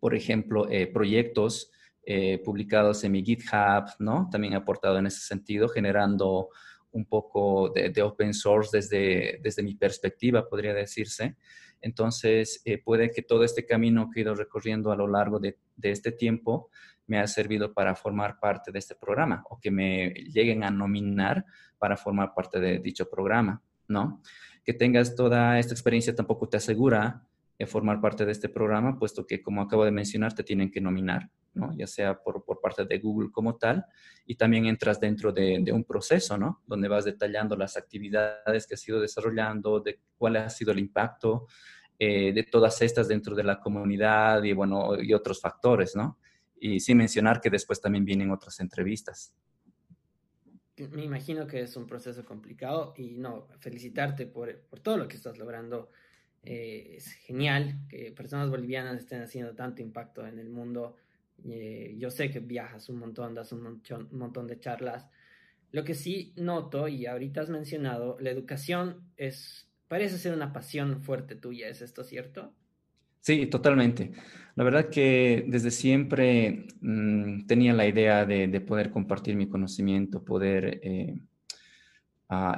por 0.00 0.14
ejemplo, 0.14 0.68
eh, 0.68 0.86
proyectos 0.88 1.70
eh, 2.04 2.40
publicados 2.44 3.04
en 3.04 3.12
mi 3.12 3.22
GitHub, 3.22 3.84
¿no? 3.98 4.28
También 4.32 4.54
he 4.54 4.56
aportado 4.56 4.98
en 4.98 5.06
ese 5.06 5.20
sentido, 5.20 5.68
generando 5.68 6.48
un 6.92 7.06
poco 7.06 7.70
de, 7.70 8.02
open 8.02 8.34
source 8.34 8.76
desde, 8.76 9.40
desde 9.42 9.62
mi 9.62 9.74
perspectiva, 9.74 10.48
podría 10.48 10.74
decirse. 10.74 11.36
Entonces, 11.80 12.62
puede 12.84 13.10
que 13.10 13.22
todo 13.22 13.44
este 13.44 13.64
camino 13.64 14.10
que 14.10 14.20
he 14.20 14.22
ido 14.22 14.34
recorriendo 14.34 14.90
a 14.90 14.96
lo 14.96 15.06
largo 15.06 15.38
de, 15.38 15.56
este 15.82 16.12
tiempo 16.12 16.70
me 17.06 17.20
ha 17.20 17.26
servido 17.26 17.72
para 17.72 17.94
formar 17.94 18.38
parte 18.40 18.72
de 18.72 18.78
este 18.78 18.94
programa 18.94 19.44
o 19.48 19.60
que 19.60 19.70
me 19.70 20.10
lleguen 20.10 20.64
a 20.64 20.70
nominar 20.70 21.44
para 21.78 21.96
formar 21.96 22.34
parte 22.34 22.60
de 22.60 22.80
dicho 22.80 23.08
programa, 23.08 23.62
¿no? 23.86 24.20
Que 24.64 24.74
tengas 24.74 25.14
toda 25.14 25.58
esta 25.58 25.72
experiencia 25.72 26.14
tampoco 26.14 26.48
te 26.48 26.58
asegura 26.58 27.27
formar 27.66 28.00
parte 28.00 28.24
de 28.24 28.32
este 28.32 28.48
programa, 28.48 28.98
puesto 28.98 29.26
que, 29.26 29.42
como 29.42 29.62
acabo 29.62 29.84
de 29.84 29.90
mencionar, 29.90 30.34
te 30.34 30.44
tienen 30.44 30.70
que 30.70 30.80
nominar, 30.80 31.30
¿no? 31.54 31.76
Ya 31.76 31.86
sea 31.86 32.22
por, 32.22 32.44
por 32.44 32.60
parte 32.60 32.84
de 32.84 32.98
Google 32.98 33.30
como 33.32 33.56
tal, 33.56 33.84
y 34.26 34.36
también 34.36 34.66
entras 34.66 35.00
dentro 35.00 35.32
de, 35.32 35.58
de, 35.62 35.72
un 35.72 35.84
proceso, 35.84 36.38
¿no? 36.38 36.62
Donde 36.66 36.88
vas 36.88 37.04
detallando 37.04 37.56
las 37.56 37.76
actividades 37.76 38.66
que 38.66 38.74
has 38.74 38.88
ido 38.88 39.00
desarrollando, 39.00 39.80
de 39.80 40.00
cuál 40.16 40.36
ha 40.36 40.48
sido 40.50 40.72
el 40.72 40.78
impacto 40.78 41.46
eh, 41.98 42.32
de 42.32 42.44
todas 42.44 42.80
estas 42.82 43.08
dentro 43.08 43.34
de 43.34 43.42
la 43.42 43.58
comunidad 43.58 44.42
y, 44.44 44.52
bueno, 44.52 45.00
y 45.02 45.12
otros 45.12 45.40
factores, 45.40 45.96
¿no? 45.96 46.18
y 46.60 46.80
sin 46.80 46.98
mencionar 46.98 47.40
que 47.40 47.50
después 47.50 47.80
también 47.80 48.04
vienen 48.04 48.30
otras 48.30 48.60
entrevistas. 48.60 49.34
Me 50.76 51.04
imagino 51.04 51.46
que 51.46 51.62
es 51.62 51.76
un 51.76 51.86
proceso 51.86 52.24
complicado 52.24 52.94
y 52.96 53.16
no, 53.16 53.48
felicitarte 53.58 54.26
por, 54.26 54.60
por 54.62 54.78
todo 54.80 54.96
lo 54.96 55.08
que 55.08 55.16
estás 55.16 55.36
logrando. 55.36 55.90
Eh, 56.42 56.94
es 56.96 57.12
genial 57.12 57.80
que 57.88 58.12
personas 58.12 58.48
bolivianas 58.48 58.98
estén 58.98 59.22
haciendo 59.22 59.54
tanto 59.54 59.82
impacto 59.82 60.26
en 60.26 60.38
el 60.38 60.48
mundo. 60.48 60.96
Eh, 61.44 61.94
yo 61.98 62.10
sé 62.10 62.30
que 62.30 62.40
viajas 62.40 62.88
un 62.88 62.98
montón, 62.98 63.34
das 63.34 63.52
un 63.52 63.62
montón, 63.62 64.08
un 64.10 64.18
montón 64.18 64.46
de 64.46 64.58
charlas. 64.58 65.08
Lo 65.70 65.84
que 65.84 65.94
sí 65.94 66.32
noto, 66.36 66.88
y 66.88 67.06
ahorita 67.06 67.42
has 67.42 67.50
mencionado, 67.50 68.16
la 68.20 68.30
educación 68.30 69.02
es, 69.16 69.68
parece 69.86 70.18
ser 70.18 70.32
una 70.32 70.52
pasión 70.52 71.02
fuerte 71.02 71.36
tuya, 71.36 71.68
¿es 71.68 71.82
esto 71.82 72.04
cierto? 72.04 72.54
Sí, 73.20 73.46
totalmente. 73.46 74.12
La 74.54 74.64
verdad 74.64 74.88
que 74.88 75.44
desde 75.46 75.70
siempre 75.70 76.66
mm, 76.80 77.46
tenía 77.46 77.74
la 77.74 77.86
idea 77.86 78.24
de, 78.24 78.60
poder 78.60 78.90
compartir 78.90 79.36
mi 79.36 79.48
conocimiento, 79.48 80.24
poder 80.24 80.80
eh, 80.82 81.20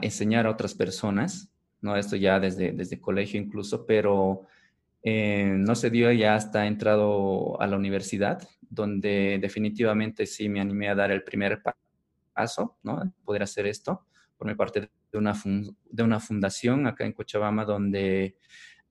enseñar 0.00 0.46
a 0.46 0.50
otras 0.50 0.74
personas, 0.74 1.50
¿no? 1.80 1.96
Esto 1.96 2.16
ya 2.16 2.40
desde, 2.40 2.72
desde 2.72 3.00
colegio 3.00 3.40
incluso, 3.40 3.86
pero 3.86 4.46
eh, 5.02 5.52
no 5.56 5.74
se 5.74 5.90
dio 5.90 6.12
ya 6.12 6.34
hasta 6.34 6.66
entrado 6.66 7.60
a 7.60 7.66
la 7.66 7.76
universidad, 7.76 8.46
donde 8.60 9.38
definitivamente 9.40 10.26
sí 10.26 10.48
me 10.48 10.60
animé 10.60 10.88
a 10.88 10.94
dar 10.94 11.10
el 11.10 11.22
primer 11.22 11.62
paso, 12.32 12.76
¿no? 12.82 13.12
Poder 13.24 13.42
hacer 13.42 13.66
esto 13.66 14.06
por 14.36 14.46
mi 14.46 14.54
parte 14.54 14.90
de 15.12 15.18
una, 15.18 15.34
de 15.90 16.02
una 16.02 16.20
fundación 16.20 16.86
acá 16.86 17.04
en 17.04 17.12
Cochabamba, 17.12 17.64
donde 17.64 18.36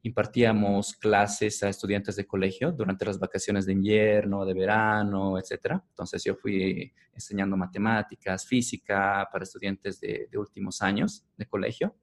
impartíamos 0.02 0.94
clases 0.94 1.62
a 1.64 1.70
estudiantes 1.70 2.16
de 2.16 2.26
colegio 2.26 2.72
durante 2.72 3.06
las 3.06 3.20
vacaciones 3.20 3.66
de 3.66 3.74
invierno, 3.74 4.46
de 4.46 4.54
verano, 4.54 5.38
etc. 5.38 5.74
Entonces 5.90 6.24
yo 6.24 6.36
fui 6.36 6.94
enseñando 7.14 7.58
matemáticas, 7.58 8.46
física 8.46 9.28
para 9.32 9.44
estudiantes 9.44 10.00
de, 10.00 10.30
últimos 10.36 10.82
años 10.82 11.26
de 11.38 11.46
colegio. 11.46 11.96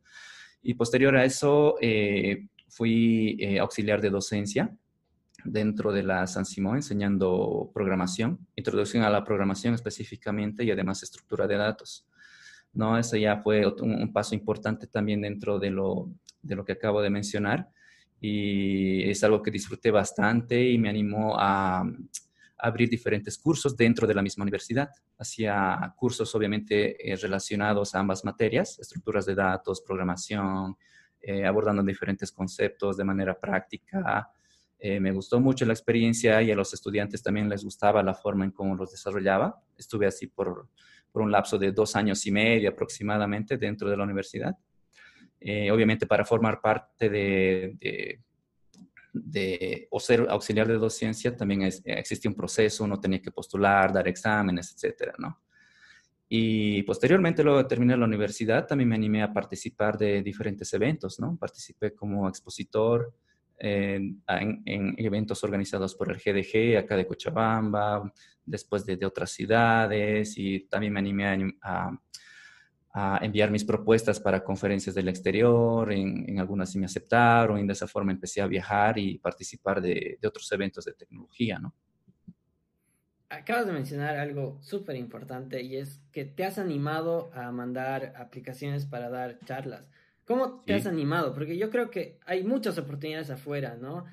Y 0.69 0.75
posterior 0.75 1.17
a 1.17 1.25
eso 1.25 1.77
eh, 1.81 2.49
fui 2.69 3.37
eh, 3.39 3.61
auxiliar 3.61 4.01
de 4.01 4.11
docencia 4.11 4.69
dentro 5.45 5.93
de 5.93 6.03
la 6.03 6.27
San 6.27 6.45
Simón 6.45 6.75
enseñando 6.75 7.71
programación, 7.73 8.49
introducción 8.57 9.05
a 9.05 9.11
la 9.11 9.23
programación 9.23 9.75
específicamente 9.75 10.65
y 10.65 10.73
además 10.73 11.05
estructura 11.05 11.47
de 11.47 11.55
datos. 11.57 12.05
¿no? 12.73 12.99
Eso 12.99 13.17
ya 13.17 13.37
fue 13.37 13.65
un, 13.81 14.13
paso 14.13 14.35
importante 14.35 14.89
también 14.89 15.21
dentro 15.21 15.61
de 15.61 15.71
lo, 15.71 16.11
de 16.43 16.57
lo 16.57 16.65
que 16.65 16.73
acabo 16.73 17.01
de 17.01 17.11
mencionar 17.11 17.69
y 18.21 19.09
es 19.09 19.23
algo 19.23 19.43
que 19.43 19.53
disfruté 19.53 19.93
bastante 19.93 20.69
y 20.69 20.79
me 20.79 20.89
animó 20.89 21.37
a, 21.39 21.89
abrir 22.59 22.89
diferentes 22.89 23.39
cursos 23.39 23.77
dentro 23.77 24.07
de 24.07 24.15
la 24.15 24.23
misma 24.23 24.43
universidad. 24.43 24.91
Hacía 25.19 25.95
cursos 25.97 26.35
obviamente 26.35 27.11
eh, 27.11 27.17
relacionados 27.17 27.95
a 27.95 28.01
ambas 28.01 28.25
materias, 28.25 28.79
estructuras 28.79 29.27
de 29.27 29.35
datos, 29.35 29.83
programación, 29.83 30.77
eh, 31.21 31.45
abordando 31.45 31.83
diferentes 31.83 32.33
conceptos 32.33 32.97
de 32.97 33.05
manera 33.05 33.39
práctica. 33.39 34.31
Eh, 34.79 35.01
me 35.01 35.13
gustó 35.13 35.41
mucho 35.41 35.65
la 35.65 35.73
experiencia 35.73 36.43
y 36.43 36.51
a 36.51 36.57
los 36.57 36.73
estudiantes 36.73 37.23
también 37.23 37.49
les 37.49 37.65
gustaba 37.65 38.03
la 38.03 38.15
forma 38.15 38.45
en 38.45 38.51
cómo 38.51 38.75
los 38.75 38.91
desarrollaba. 38.91 39.63
Estuve 39.77 40.07
así 40.07 40.27
por, 40.27 40.69
por 41.11 41.23
un 41.23 41.33
lapso 41.33 41.59
de 41.59 41.73
dos 41.73 41.97
años 41.97 42.27
y 42.27 42.31
medio 42.31 42.71
aproximadamente 42.71 43.57
dentro 43.57 43.91
de 43.91 43.97
la 43.97 44.05
universidad. 44.05 44.57
Obviamente 45.71 46.07
para 46.07 46.25
formar 46.25 46.61
parte 46.61 47.09
de, 47.09 48.21
o 49.91 50.01
ser 50.01 50.27
auxiliar 50.29 50.69
de 50.69 50.75
docencia 50.75 51.37
también 51.37 51.63
existe 51.85 52.29
un 52.29 52.35
proceso, 52.35 52.85
uno 52.85 53.01
tenía 53.01 53.21
que 53.21 53.31
postular, 53.31 53.93
dar 53.93 54.07
exámenes, 54.09 54.73
etcétera, 54.73 55.15
¿no? 55.19 55.41
Y 56.29 56.83
posteriormente, 56.83 57.45
luego 57.45 57.59
de 57.59 57.69
terminar 57.69 57.99
la 57.99 58.07
universidad, 58.07 58.67
también 58.67 58.89
me 58.89 58.97
animé 58.97 59.23
a 59.23 59.33
participar 59.33 59.97
de 59.97 60.23
diferentes 60.23 60.73
eventos, 60.75 61.21
¿no? 61.21 61.37
Participé 61.37 61.95
como 61.95 62.29
expositor 62.29 63.15
en, 63.59 64.23
eventos 64.27 65.45
organizados 65.45 65.95
por 65.95 66.11
el 66.11 66.19
GDG, 66.19 66.79
acá 66.79 66.97
de 66.97 67.07
Cochabamba, 67.07 68.13
después 68.45 68.85
de, 68.85 68.97
de 68.97 69.07
otras 69.07 69.31
ciudades, 69.31 70.37
y 70.37 70.61
también 70.67 70.93
me 70.93 71.01
animé 71.01 71.57
a 71.63 71.91
enviar 73.21 73.51
mis 73.51 73.65
propuestas 73.65 74.19
para 74.19 74.43
conferencias 74.43 74.95
del 74.95 75.09
exterior, 75.09 75.93
en, 75.93 76.39
algunas 76.39 76.71
sí 76.73 76.79
me 76.79 76.87
aceptaron, 76.87 77.59
y 77.59 77.67
de 77.67 77.73
esa 77.73 77.87
forma 77.87 78.13
empecé 78.13 78.41
a 78.41 78.47
viajar 78.47 78.99
y 78.99 79.19
participar 79.19 79.83
de, 79.83 80.19
otros 80.27 80.51
eventos 80.53 80.87
de 80.87 80.95
tecnología, 80.95 81.59
¿no? 81.59 81.75
Acabas 83.29 83.67
de 83.67 83.73
mencionar 83.73 84.17
algo 84.17 84.59
súper 84.63 84.97
importante 84.97 85.61
y 85.61 85.77
es 85.77 86.01
que 86.13 86.25
te 86.25 86.45
has 86.45 86.59
animado 86.59 87.31
a 87.35 87.51
mandar 87.51 88.15
aplicaciones 88.17 88.87
para 88.87 89.11
dar 89.11 89.41
charlas. 89.45 89.85
¿Cómo 90.25 90.63
te 90.65 90.75
has 90.75 90.87
animado? 90.87 91.35
Porque 91.35 91.59
yo 91.59 91.69
creo 91.69 91.91
que 91.91 92.19
hay 92.25 92.45
muchas 92.45 92.79
oportunidades 92.79 93.31
afuera, 93.31 93.77
¿no? 93.81 94.05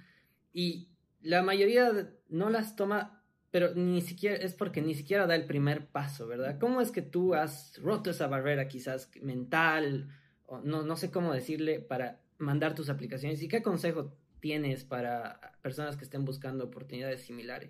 Y 0.51 0.89
la 1.21 1.41
mayoría 1.41 1.91
no 2.27 2.49
las 2.49 2.75
toma, 2.75 3.22
pero 3.53 3.75
ni 3.75 4.01
siquiera 4.01 4.35
es 4.37 4.55
porque 4.55 4.81
ni 4.81 4.95
siquiera 4.95 5.27
da 5.27 5.35
el 5.35 5.45
primer 5.45 5.85
paso, 5.85 6.25
¿verdad? 6.25 6.57
¿Cómo 6.59 6.81
es 6.81 6.89
que 6.89 7.03
tú 7.03 7.35
has 7.35 7.79
roto 7.83 8.09
esa 8.09 8.25
barrera 8.25 8.67
quizás 8.67 9.11
mental, 9.21 10.09
o 10.47 10.59
no, 10.61 10.81
no 10.81 10.97
sé 10.97 11.11
cómo 11.11 11.31
decirle, 11.31 11.79
para 11.79 12.19
mandar 12.39 12.73
tus 12.73 12.89
aplicaciones? 12.89 13.43
¿Y 13.43 13.47
qué 13.47 13.61
consejo 13.61 14.17
tienes 14.39 14.85
para 14.85 15.39
personas 15.61 15.97
que 15.97 16.03
estén 16.03 16.25
buscando 16.25 16.63
oportunidades 16.63 17.21
similares? 17.21 17.69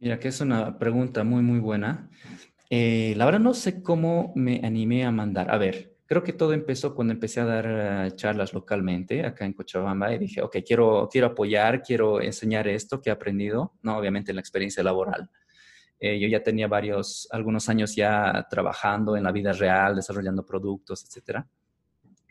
Mira, 0.00 0.18
que 0.18 0.28
es 0.28 0.40
una 0.40 0.78
pregunta 0.78 1.24
muy, 1.24 1.42
muy 1.42 1.58
buena. 1.58 2.08
Eh, 2.70 3.12
la 3.18 3.26
verdad 3.26 3.40
no 3.40 3.52
sé 3.52 3.82
cómo 3.82 4.32
me 4.34 4.62
animé 4.64 5.04
a 5.04 5.10
mandar. 5.10 5.50
A 5.50 5.58
ver, 5.58 5.93
creo 6.06 6.22
que 6.22 6.32
todo 6.32 6.52
empezó 6.52 6.94
cuando 6.94 7.12
empecé 7.12 7.40
a 7.40 7.44
dar 7.44 7.66
eh, 7.68 8.10
charlas 8.16 8.52
localmente 8.52 9.24
acá 9.24 9.44
en 9.44 9.54
Cochabamba 9.54 10.12
y 10.14 10.18
dije, 10.18 10.42
ok, 10.42 10.58
quiero, 10.66 11.08
quiero 11.10 11.28
apoyar, 11.28 11.82
quiero 11.82 12.20
enseñar 12.20 12.68
esto 12.68 13.00
que 13.00 13.10
he 13.10 13.12
aprendido, 13.12 13.74
no 13.82 13.96
obviamente 13.96 14.32
en 14.32 14.36
la 14.36 14.40
experiencia 14.40 14.82
laboral. 14.82 15.30
Eh, 15.98 16.18
yo 16.18 16.28
ya 16.28 16.42
tenía 16.42 16.68
varios, 16.68 17.28
algunos 17.30 17.68
años 17.68 17.94
ya 17.94 18.46
trabajando 18.50 19.16
en 19.16 19.22
la 19.22 19.32
vida 19.32 19.52
real, 19.52 19.96
desarrollando 19.96 20.44
productos, 20.44 21.04
etcétera. 21.04 21.48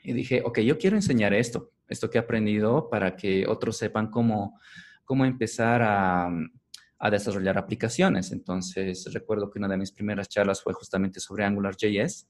Y 0.03 0.13
dije, 0.13 0.41
ok, 0.45 0.59
yo 0.59 0.77
quiero 0.77 0.95
enseñar 0.95 1.33
esto, 1.33 1.71
esto 1.87 2.09
que 2.09 2.17
he 2.17 2.21
aprendido 2.21 2.89
para 2.89 3.15
que 3.15 3.47
otros 3.47 3.77
sepan 3.77 4.11
cómo, 4.11 4.59
cómo 5.05 5.25
empezar 5.25 5.81
a, 5.81 6.29
a 6.99 7.09
desarrollar 7.09 7.57
aplicaciones. 7.57 8.31
Entonces, 8.31 9.11
recuerdo 9.11 9.49
que 9.49 9.59
una 9.59 9.69
de 9.69 9.77
mis 9.77 9.91
primeras 9.91 10.29
charlas 10.29 10.61
fue 10.61 10.73
justamente 10.73 11.19
sobre 11.19 11.45
AngularJS, 11.45 12.27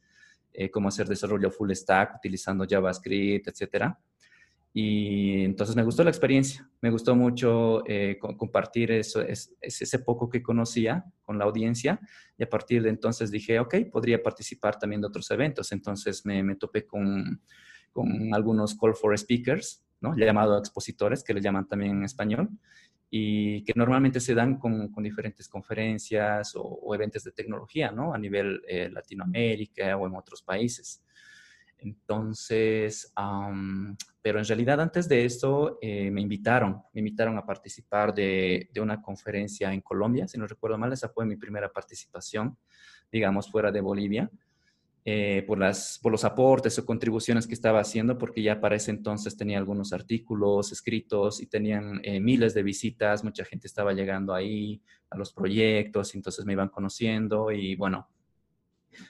eh, 0.53 0.69
cómo 0.69 0.89
hacer 0.89 1.07
desarrollo 1.07 1.51
full 1.51 1.72
stack 1.72 2.15
utilizando 2.17 2.65
JavaScript, 2.69 3.48
etcétera. 3.48 4.00
Y 4.75 5.43
entonces 5.43 5.75
me 5.75 5.83
gustó 5.83 6.03
la 6.03 6.10
experiencia, 6.10 6.67
me 6.81 6.89
gustó 6.89 7.15
mucho 7.15 7.83
eh, 7.88 8.17
compartir 8.19 8.91
eso, 8.91 9.22
es, 9.22 9.55
ese 9.62 10.00
poco 10.00 10.27
que 10.29 10.41
conocía 10.41 11.05
con 11.22 11.38
la 11.38 11.45
audiencia 11.45 12.00
y 12.38 12.43
a 12.43 12.50
partir 12.50 12.81
de 12.81 12.89
entonces 12.89 13.29
dije, 13.29 13.60
ok, 13.60 13.75
podría 13.91 14.24
participar 14.24 14.79
también 14.79 15.01
de 15.01 15.07
otros 15.07 15.29
eventos. 15.29 15.72
Entonces 15.72 16.25
me, 16.25 16.41
me 16.41 16.55
topé 16.55 16.88
con, 16.88 17.43
con, 17.91 18.33
algunos 18.33 18.75
call 18.75 18.95
for 18.95 19.15
speakers, 19.17 19.86
¿no? 20.01 20.15
llamado 20.15 20.57
expositores, 20.57 21.24
que 21.24 21.36
le 21.36 21.41
llaman 21.41 21.67
también 21.67 21.98
en 21.98 22.03
español, 22.03 22.50
y 23.15 23.63
que 23.63 23.74
normalmente 23.75 24.20
se 24.20 24.34
dan 24.34 24.58
con, 24.58 24.91
con 24.91 25.03
diferentes 25.03 25.48
conferencias 25.48 26.53
o, 26.55 26.96
eventos 26.96 27.24
de 27.24 27.32
tecnología, 27.32 27.91
¿no? 27.91 28.12
A 28.12 28.17
nivel 28.17 28.63
eh, 28.67 28.89
Latinoamérica 28.89 29.96
o 29.98 30.08
en 30.08 30.15
otros 30.15 30.41
países. 30.41 31.03
Entonces, 31.77 33.13
pero 34.20 34.39
en 34.39 34.46
realidad 34.46 34.82
antes 34.82 35.08
de 35.08 35.25
esto 35.25 35.77
eh, 35.79 36.10
me 36.10 36.22
invitaron, 36.22 36.82
me 36.91 37.01
invitaron 37.01 37.38
a 37.38 37.46
participar 37.46 38.15
de, 38.15 38.72
de, 38.74 38.82
una 38.82 39.00
conferencia 39.00 39.72
en 39.72 39.82
Colombia, 39.82 40.27
si 40.27 40.39
no 40.39 40.48
recuerdo 40.48 40.79
mal, 40.79 40.91
esa 40.91 41.10
fue 41.10 41.24
mi 41.24 41.36
primera 41.36 41.72
participación, 41.72 42.58
digamos, 43.12 43.51
fuera 43.51 43.72
de 43.72 43.82
Bolivia. 43.82 44.32
Eh, 45.05 45.43
por, 45.45 45.60
las, 45.60 46.00
por 46.01 46.13
los 46.13 46.24
aportes 46.24 46.79
o 46.79 46.86
contribuciones 46.86 47.45
que 47.45 47.53
estaba 47.53 47.81
haciendo, 47.81 48.17
porque 48.17 48.41
ya 48.41 48.62
para 48.62 48.77
ese 48.77 48.91
entonces 48.91 49.36
tenía 49.36 49.57
algunos 49.57 49.91
artículos 49.91 50.72
escritos 50.72 51.41
y 51.41 51.48
tenían 51.48 52.00
eh, 52.03 52.22
miles 52.22 52.53
de 52.53 52.63
visitas, 52.63 53.22
mucha 53.22 53.43
gente 53.43 53.67
estaba 53.67 53.91
llegando 53.91 54.33
ahí 54.33 54.81
a 55.10 55.17
los 55.17 55.33
proyectos, 55.33 56.15
entonces 56.15 56.45
me 56.45 56.53
iban 56.53 56.69
conociendo 56.69 57.51
y 57.51 57.75
bueno, 57.75 58.07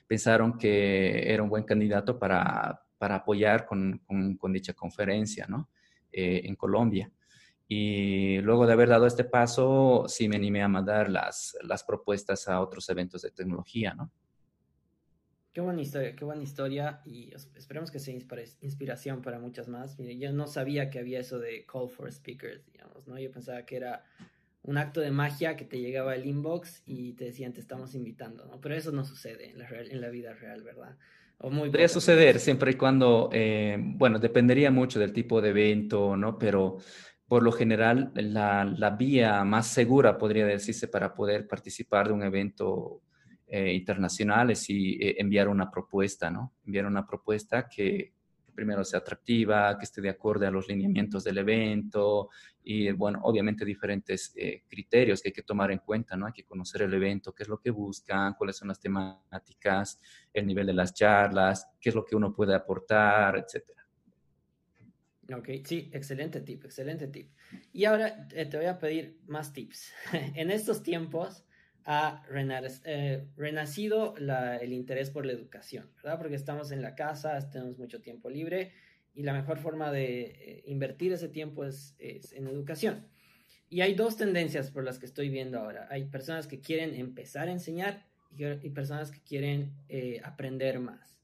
pensaron 0.08 0.58
que 0.58 1.32
era 1.32 1.44
un 1.44 1.50
buen 1.50 1.64
candidato 1.64 2.18
para, 2.18 2.82
para 2.98 3.18
apoyar 3.18 3.68
con, 3.68 4.02
con, 4.40 4.52
dicha 4.52 4.74
conferencia, 4.74 5.46
¿no? 5.48 5.70
Eh, 6.12 6.42
en 6.46 6.56
Colombia. 6.56 7.12
Y 7.68 8.40
luego 8.40 8.66
de 8.66 8.74
haber 8.74 8.90
dado 8.90 9.06
este 9.06 9.26
paso, 9.26 10.06
sí 10.08 10.28
me 10.28 10.38
animé 10.38 10.64
a 10.64 10.68
mandar 10.68 11.08
las, 11.08 11.56
las 11.62 11.84
propuestas 11.84 12.48
a 12.48 12.60
otros 12.62 12.90
eventos 12.90 13.22
de 13.22 13.30
tecnología, 13.30 13.94
¿no? 13.94 14.12
Qué 15.54 15.62
buena 15.62 15.82
historia, 15.82 16.16
qué 16.16 16.26
buena 16.26 16.42
historia 16.42 17.02
y 17.06 17.32
esperemos 17.56 17.92
que 17.92 18.00
sea 18.00 18.16
inspiración 18.62 19.22
para 19.22 19.38
muchas 19.38 19.68
más. 19.68 20.00
Mire, 20.00 20.18
yo 20.18 20.34
no 20.34 20.48
sabía 20.48 20.90
que 20.90 20.98
había 20.98 21.20
eso 21.20 21.38
de 21.38 21.64
call 21.72 21.90
for 21.90 22.12
speakers, 22.12 22.66
digamos, 22.66 23.08
¿no? 23.08 23.20
Yo 23.20 23.32
pensaba 23.32 23.64
que 23.64 23.76
era 23.76 24.04
un 24.64 24.80
acto 24.80 25.00
de 25.00 25.12
magia 25.12 25.56
que 25.56 25.66
te 25.66 25.80
llegaba 25.80 26.14
al 26.14 26.26
inbox 26.26 26.82
y 26.88 27.14
te 27.14 27.26
decían 27.26 27.54
te 27.54 27.60
estamos 27.60 27.94
invitando, 27.94 28.46
¿no? 28.46 28.60
Pero 28.60 28.74
eso 28.74 28.92
no 28.92 29.06
sucede 29.06 29.52
en 29.52 29.60
la, 29.60 29.68
en 29.70 30.02
la 30.02 30.10
vida 30.10 30.34
real, 30.34 30.64
¿verdad? 30.64 30.98
O 31.38 31.52
muy 31.52 31.70
Podría 31.70 31.88
suceder 31.88 32.40
siempre 32.40 32.72
y 32.72 32.76
cuando, 32.76 33.30
eh, 33.32 33.78
bueno, 33.80 34.18
dependería 34.18 34.72
mucho 34.72 35.00
del 35.00 35.14
tipo 35.14 35.40
de 35.40 35.50
evento, 35.50 36.18
¿no? 36.18 36.40
Pero 36.40 36.78
por 37.28 37.44
lo 37.44 37.52
general 37.52 38.12
la, 38.16 38.66
la 38.66 38.90
vía 38.90 39.44
más 39.44 39.68
segura, 39.68 40.18
podría 40.18 40.48
decirse, 40.48 40.88
para 40.88 41.14
poder 41.14 41.48
participar 41.48 42.08
de 42.08 42.14
un 42.14 42.24
evento 42.24 43.04
eh, 43.56 43.72
internacionales 43.72 44.68
y 44.68 44.94
eh, 44.96 45.16
enviar 45.20 45.48
una 45.48 45.70
propuesta, 45.70 46.32
¿no? 46.32 46.56
Enviar 46.66 46.88
una 46.88 47.06
propuesta 47.06 47.70
que, 47.70 48.12
primero 48.56 48.84
sea 48.84 49.02
atractiva, 49.02 49.78
que 49.78 49.86
esté 49.86 50.02
de 50.02 50.10
acuerdo 50.10 50.48
a 50.48 50.50
los 50.50 50.68
lineamientos 50.68 51.24
del 51.24 51.38
evento 51.38 52.30
y, 52.64 52.92
bueno, 52.94 53.20
obviamente 53.22 53.64
diferentes 53.64 54.34
eh, 54.36 54.64
criterios 54.68 55.22
que 55.22 55.30
hay 55.30 55.34
que 55.34 55.44
tomar 55.44 55.70
en 55.70 55.78
cuenta, 55.78 56.18
¿no? 56.18 56.26
Hay 56.26 56.34
que 56.34 56.46
conocer 56.46 56.82
el 56.82 56.96
evento, 56.96 57.32
qué 57.32 57.44
es 57.44 57.50
lo 57.50 57.60
que 57.60 57.70
buscan, 57.70 58.34
cuáles 58.34 58.58
son 58.58 58.70
las 58.70 58.80
temáticas, 58.80 60.00
el 60.34 60.48
nivel 60.48 60.66
de 60.66 60.74
las 60.74 60.92
charlas, 60.92 61.70
qué 61.80 61.90
es 61.90 61.96
lo 61.96 62.04
que 62.04 62.16
uno 62.16 62.34
puede 62.34 62.56
aportar, 62.56 63.38
etcétera. 63.38 63.88
Ok, 65.32 65.50
sí, 65.64 65.92
excelente 65.94 66.42
tip, 66.42 66.66
excelente 66.66 67.08
tip. 67.08 67.30
Y 67.72 67.86
ahora 67.86 68.28
te 68.28 68.58
voy 68.58 68.66
a 68.66 68.80
pedir 68.80 69.20
más 69.28 69.54
tips. 69.54 69.94
en 70.34 70.50
estos 70.50 70.82
tiempos, 70.82 71.46
ha 71.86 72.24
eh, 72.86 73.26
renacido 73.36 74.16
el 74.18 74.74
interés 74.74 75.10
por 75.10 75.26
la 75.26 75.34
educación, 75.34 75.90
¿verdad? 75.98 76.18
Porque 76.18 76.36
estamos 76.36 76.72
en 76.72 76.82
la 76.82 76.96
casa, 76.96 77.50
tenemos 77.50 77.78
mucho 77.78 78.02
tiempo 78.02 78.30
libre 78.30 78.72
y 79.14 79.24
la 79.24 79.34
mejor 79.34 79.58
forma 79.58 79.92
de 79.92 80.22
eh, 80.22 80.64
invertir 80.66 81.12
ese 81.12 81.28
tiempo 81.28 81.66
es, 81.66 81.96
en 82.00 82.48
educación. 82.48 83.08
Y 83.70 83.82
hay 83.82 83.96
dos 83.96 84.18
tendencias 84.18 84.72
por 84.72 84.84
las 84.84 85.00
que 85.00 85.06
estoy 85.06 85.30
viendo 85.30 85.60
ahora. 85.60 85.88
Hay 85.90 86.06
personas 86.06 86.48
que 86.48 86.62
quieren 86.62 86.96
empezar 86.96 87.48
a 87.48 87.52
enseñar 87.52 88.06
y, 88.32 88.70
personas 88.70 89.12
que 89.12 89.22
quieren 89.22 89.74
eh, 89.90 90.22
aprender 90.24 90.80
más. 90.80 91.20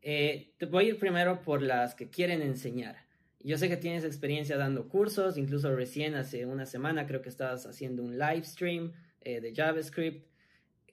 te 0.00 0.66
voy 0.70 0.86
a 0.86 0.88
ir 0.88 0.98
primero 0.98 1.42
por 1.42 1.62
las 1.62 1.94
que 1.94 2.08
quieren 2.08 2.42
enseñar. 2.42 2.96
Yo 3.42 3.56
sé 3.58 3.68
que 3.68 3.76
tienes 3.76 4.04
experiencia 4.04 4.56
dando 4.56 4.88
cursos, 4.88 5.36
incluso 5.38 5.74
recién 5.74 6.14
hace 6.14 6.46
una 6.46 6.66
semana 6.66 7.06
creo 7.06 7.22
que 7.22 7.30
estabas 7.30 7.66
haciendo 7.66 8.02
un 8.02 8.18
live 8.18 8.44
stream 8.44 8.92
eh, 9.22 9.40
de 9.40 9.54
JavaScript. 9.54 10.26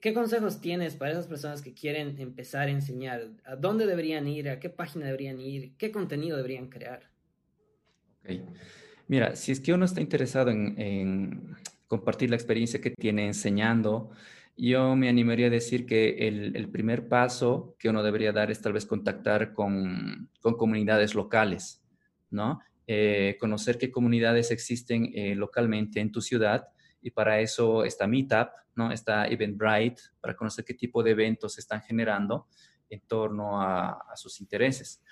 ¿Qué 0.00 0.14
consejos 0.14 0.60
tienes 0.60 0.94
para 0.94 1.12
esas 1.12 1.26
personas 1.26 1.60
que 1.60 1.74
quieren 1.74 2.18
empezar 2.20 2.68
a 2.68 2.70
enseñar? 2.70 3.30
¿A 3.44 3.56
dónde 3.56 3.86
deberían 3.86 4.28
ir? 4.28 4.48
¿A 4.48 4.60
qué 4.60 4.70
página 4.70 5.06
deberían 5.06 5.40
ir? 5.40 5.72
¿Qué 5.76 5.90
contenido 5.90 6.36
deberían 6.36 6.68
crear? 6.68 7.10
Mira, 9.08 9.34
si 9.34 9.52
es 9.52 9.60
que 9.60 9.72
uno 9.72 9.86
está 9.86 10.00
interesado 10.00 10.50
en, 10.50 11.56
compartir 11.88 12.30
la 12.30 12.36
experiencia 12.36 12.80
que 12.80 12.90
tiene 12.90 13.26
enseñando, 13.26 14.10
yo 14.56 14.94
me 14.94 15.08
animaría 15.08 15.46
a 15.46 15.50
decir 15.50 15.86
que 15.86 16.28
el, 16.28 16.68
primer 16.68 17.08
paso 17.08 17.74
que 17.78 17.88
uno 17.88 18.02
debería 18.02 18.32
dar 18.32 18.50
es 18.50 18.60
tal 18.60 18.74
vez 18.74 18.86
contactar 18.86 19.52
con, 19.52 20.30
comunidades 20.40 21.14
locales, 21.14 21.82
¿no? 22.30 22.60
Eh, 22.86 23.36
conocer 23.40 23.78
qué 23.78 23.90
comunidades 23.90 24.50
existen 24.50 25.10
eh, 25.14 25.34
localmente 25.34 26.00
en 26.00 26.10
tu 26.10 26.20
ciudad 26.20 26.68
y 27.00 27.10
para 27.10 27.40
eso 27.40 27.84
está 27.84 28.06
Meetup, 28.06 28.48
¿no? 28.74 28.92
Está 28.92 29.26
Eventbrite, 29.26 30.02
para 30.20 30.36
conocer 30.36 30.64
qué 30.64 30.74
tipo 30.74 31.02
de 31.02 31.12
eventos 31.12 31.58
están 31.58 31.82
generando 31.82 32.46
en 32.90 33.00
torno 33.00 33.60
a, 33.60 34.02
sus 34.14 34.40
intereses. 34.40 35.02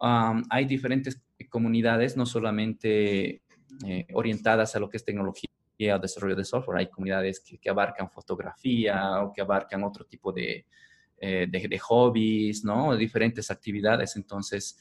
hay 0.00 0.64
diferentes 0.66 1.20
comunidades, 1.48 2.16
no 2.16 2.26
solamente 2.26 3.42
eh, 3.86 4.06
orientadas 4.12 4.76
a 4.76 4.80
lo 4.80 4.88
que 4.88 4.96
es 4.96 5.04
tecnología 5.04 5.48
o 5.94 5.98
desarrollo 5.98 6.36
de 6.36 6.44
software, 6.44 6.78
hay 6.78 6.86
comunidades 6.88 7.40
que, 7.40 7.70
abarcan 7.70 8.10
fotografía 8.10 9.22
o 9.22 9.32
que 9.32 9.40
abarcan 9.40 9.82
otro 9.82 10.04
tipo 10.04 10.32
de, 10.32 10.66
eh, 11.18 11.46
de, 11.48 11.78
hobbies, 11.78 12.64
¿no? 12.64 12.96
Diferentes 12.96 13.50
actividades. 13.50 14.16
Entonces, 14.16 14.78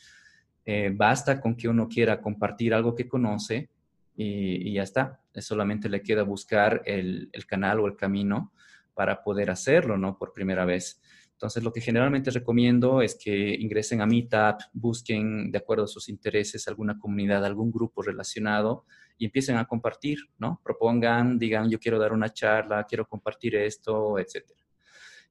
eh, 0.66 0.92
basta 0.94 1.42
con 1.42 1.56
que 1.56 1.68
uno 1.68 1.88
quiera 1.88 2.22
compartir 2.22 2.74
algo 2.74 2.96
que 2.96 3.08
conoce 3.08 3.70
y, 4.16 4.74
ya 4.74 4.84
está. 4.84 5.20
Solamente 5.36 5.90
le 5.90 6.02
queda 6.02 6.24
buscar 6.24 6.82
el, 6.86 7.30
canal 7.48 7.80
o 7.80 7.88
el 7.88 7.96
camino 7.96 8.54
para 8.94 9.24
poder 9.24 9.50
hacerlo, 9.50 9.98
¿no? 9.98 10.18
Por 10.18 10.34
primera 10.34 10.66
vez. 10.66 11.02
Entonces, 11.32 11.64
lo 11.64 11.74
que 11.74 11.82
generalmente 11.82 12.32
recomiendo 12.32 13.02
es 13.02 13.16
que 13.16 13.56
ingresen 13.56 14.02
a 14.02 14.06
Meetup, 14.06 14.62
busquen 14.72 15.52
de 15.52 15.58
acuerdo 15.58 15.86
a 15.86 15.88
sus 15.88 16.08
intereses 16.08 16.68
alguna 16.68 16.98
comunidad, 16.98 17.44
algún 17.44 17.72
grupo 17.72 18.02
relacionado 18.02 18.86
y 19.18 19.26
empiecen 19.26 19.58
a 19.58 19.66
compartir, 19.66 20.20
¿no? 20.38 20.62
Propongan, 20.64 21.38
digan, 21.40 21.70
yo 21.70 21.80
quiero 21.80 22.00
dar 22.00 22.14
una 22.14 22.30
charla, 22.30 22.86
quiero 22.88 23.08
compartir 23.08 23.56
esto, 23.56 24.20
etcétera. 24.20 24.60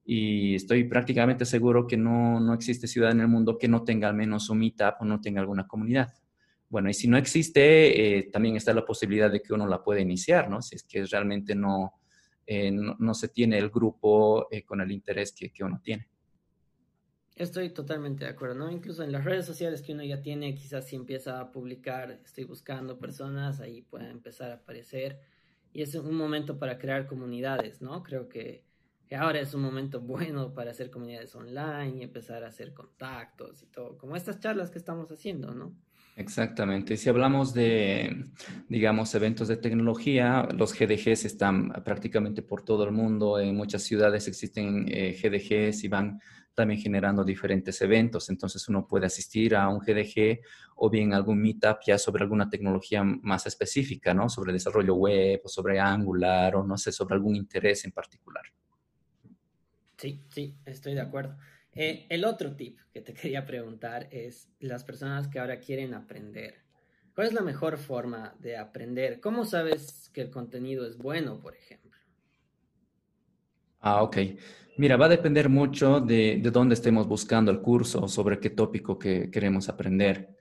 y 0.04 0.56
estoy 0.56 0.84
prácticamente 0.84 1.44
seguro 1.44 1.86
que 1.86 1.96
no, 1.96 2.40
no 2.40 2.54
existe 2.54 2.88
ciudad 2.88 3.12
en 3.12 3.20
el 3.20 3.28
mundo 3.28 3.56
que 3.56 3.68
no 3.68 3.84
tenga 3.84 4.08
al 4.08 4.14
menos 4.14 4.50
un 4.50 4.58
meetup 4.58 4.96
o 5.00 5.04
no 5.04 5.20
tenga 5.20 5.40
alguna 5.40 5.66
comunidad. 5.68 6.12
Bueno, 6.72 6.88
y 6.88 6.94
si 6.94 7.06
no 7.06 7.18
existe, 7.18 8.16
eh, 8.16 8.30
también 8.32 8.56
está 8.56 8.72
la 8.72 8.86
posibilidad 8.86 9.30
de 9.30 9.42
que 9.42 9.52
uno 9.52 9.66
la 9.66 9.84
pueda 9.84 10.00
iniciar, 10.00 10.48
¿no? 10.48 10.62
Si 10.62 10.74
es 10.74 10.82
que 10.82 11.04
realmente 11.04 11.54
no, 11.54 12.00
eh, 12.46 12.70
no, 12.70 13.12
se 13.12 13.28
tiene 13.28 13.58
el 13.58 13.68
grupo 13.68 14.48
eh, 14.50 14.64
con 14.64 14.80
el 14.80 14.90
interés 14.90 15.32
que, 15.32 15.52
que, 15.52 15.64
uno 15.64 15.82
tiene. 15.84 16.08
Estoy 17.36 17.74
totalmente 17.74 18.24
de 18.24 18.30
acuerdo, 18.30 18.54
¿no? 18.54 18.70
Incluso 18.70 19.02
en 19.02 19.12
las 19.12 19.22
redes 19.22 19.44
sociales 19.44 19.82
que 19.82 19.92
uno 19.92 20.02
ya 20.02 20.22
tiene, 20.22 20.54
quizás 20.54 20.88
si 20.88 20.96
empieza 20.96 21.40
a 21.40 21.52
publicar, 21.52 22.22
estoy 22.24 22.44
buscando 22.44 22.98
personas, 22.98 23.60
ahí 23.60 23.82
puede 23.82 24.08
empezar 24.08 24.50
a 24.50 24.54
aparecer. 24.54 25.20
Y 25.74 25.82
es 25.82 25.94
un 25.94 26.14
momento 26.14 26.58
para 26.58 26.78
crear 26.78 27.06
comunidades, 27.06 27.82
¿no? 27.82 28.02
Creo 28.02 28.30
que 28.30 28.64
ahora 29.14 29.40
es 29.40 29.52
un 29.52 29.60
momento 29.60 30.00
bueno 30.00 30.54
para 30.54 30.70
hacer 30.70 30.90
comunidades 30.90 31.34
online 31.34 31.98
y 31.98 32.02
empezar 32.02 32.44
a 32.44 32.46
hacer 32.46 32.72
contactos 32.72 33.62
y 33.62 33.66
todo, 33.66 33.98
como 33.98 34.16
estas 34.16 34.40
charlas 34.40 34.70
que 34.70 34.78
estamos 34.78 35.12
haciendo, 35.12 35.52
¿no? 35.52 35.76
Exactamente. 36.14 36.98
Si 36.98 37.08
hablamos 37.08 37.54
de, 37.54 38.26
digamos, 38.68 39.14
eventos 39.14 39.48
de 39.48 39.56
tecnología, 39.56 40.46
los 40.54 40.74
GDGs 40.74 41.24
están 41.24 41.70
prácticamente 41.84 42.42
por 42.42 42.62
todo 42.62 42.84
el 42.84 42.92
mundo. 42.92 43.40
En 43.40 43.56
muchas 43.56 43.82
ciudades 43.82 44.28
existen 44.28 44.86
eh, 44.88 45.18
GDGs 45.20 45.84
y 45.84 45.88
van 45.88 46.20
también 46.54 46.80
generando 46.80 47.24
diferentes 47.24 47.80
eventos. 47.80 48.28
Entonces 48.28 48.68
uno 48.68 48.86
puede 48.86 49.06
asistir 49.06 49.56
a 49.56 49.68
un 49.68 49.78
GDG 49.78 50.40
o 50.76 50.90
bien 50.90 51.14
algún 51.14 51.40
meetup 51.40 51.78
ya 51.86 51.96
sobre 51.96 52.22
alguna 52.22 52.50
tecnología 52.50 53.02
más 53.02 53.46
específica, 53.46 54.12
¿no? 54.12 54.28
Sobre 54.28 54.52
desarrollo 54.52 54.94
web 54.94 55.40
o 55.44 55.48
sobre 55.48 55.80
Angular 55.80 56.56
o 56.56 56.64
no 56.64 56.76
sé, 56.76 56.92
sobre 56.92 57.14
algún 57.14 57.36
interés 57.36 57.86
en 57.86 57.92
particular. 57.92 58.44
Sí, 59.96 60.20
sí, 60.28 60.56
estoy 60.66 60.94
de 60.94 61.00
acuerdo. 61.00 61.38
Eh, 61.74 62.06
el 62.08 62.24
otro 62.24 62.54
tip 62.54 62.78
que 62.92 63.00
te 63.00 63.14
quería 63.14 63.46
preguntar 63.46 64.08
es 64.10 64.48
las 64.60 64.84
personas 64.84 65.28
que 65.28 65.38
ahora 65.38 65.58
quieren 65.58 65.94
aprender. 65.94 66.56
¿Cuál 67.14 67.26
es 67.26 67.32
la 67.34 67.42
mejor 67.42 67.76
forma 67.76 68.34
de 68.40 68.56
aprender? 68.56 69.20
¿Cómo 69.20 69.44
sabes 69.44 70.10
que 70.14 70.22
el 70.22 70.30
contenido 70.30 70.86
es 70.86 70.96
bueno, 70.96 71.40
por 71.40 71.54
ejemplo? 71.54 71.90
Ah, 73.80 74.02
ok. 74.02 74.16
Mira, 74.78 74.96
va 74.96 75.06
a 75.06 75.10
depender 75.10 75.50
mucho 75.50 76.00
de, 76.00 76.40
dónde 76.50 76.74
estemos 76.74 77.06
buscando 77.06 77.50
el 77.50 77.60
curso, 77.60 78.08
sobre 78.08 78.38
qué 78.40 78.48
tópico 78.50 78.98
que 78.98 79.30
queremos 79.30 79.68
aprender. 79.68 80.34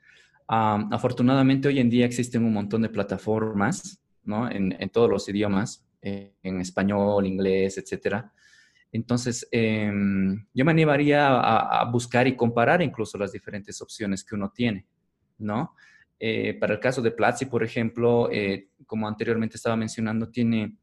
afortunadamente, 0.48 1.68
hoy 1.68 1.80
en 1.80 1.90
día 1.90 2.06
existen 2.06 2.46
un 2.46 2.54
montón 2.54 2.82
de 2.84 2.90
plataformas, 2.90 4.02
¿no? 4.24 4.50
En, 4.50 4.90
todos 4.90 5.10
los 5.10 5.28
idiomas, 5.28 5.86
eh, 6.02 6.34
en 6.44 6.62
español, 6.62 7.26
inglés, 7.26 7.78
etcétera, 7.78 8.32
entonces, 8.92 9.48
em, 9.52 10.46
yo 10.54 10.66
me 10.66 10.72
animaría 10.72 11.28
a, 11.28 11.86
buscar 11.86 12.28
y 12.28 12.36
comparar 12.36 12.82
incluso 12.82 13.18
las 13.18 13.32
diferentes 13.32 13.82
opciones 13.82 14.24
que 14.24 14.36
uno 14.36 14.52
tiene, 14.54 14.86
¿no? 15.38 15.76
Eh, 16.20 16.56
para 16.60 16.74
el 16.74 16.80
caso 16.80 17.02
de 17.02 17.12
Platzi, 17.12 17.46
por 17.46 17.64
ejemplo, 17.64 18.30
eh, 18.32 18.70
como 18.86 19.08
anteriormente 19.08 19.56
estaba 19.56 19.76
mencionando, 19.78 20.30
tiene 20.30 20.78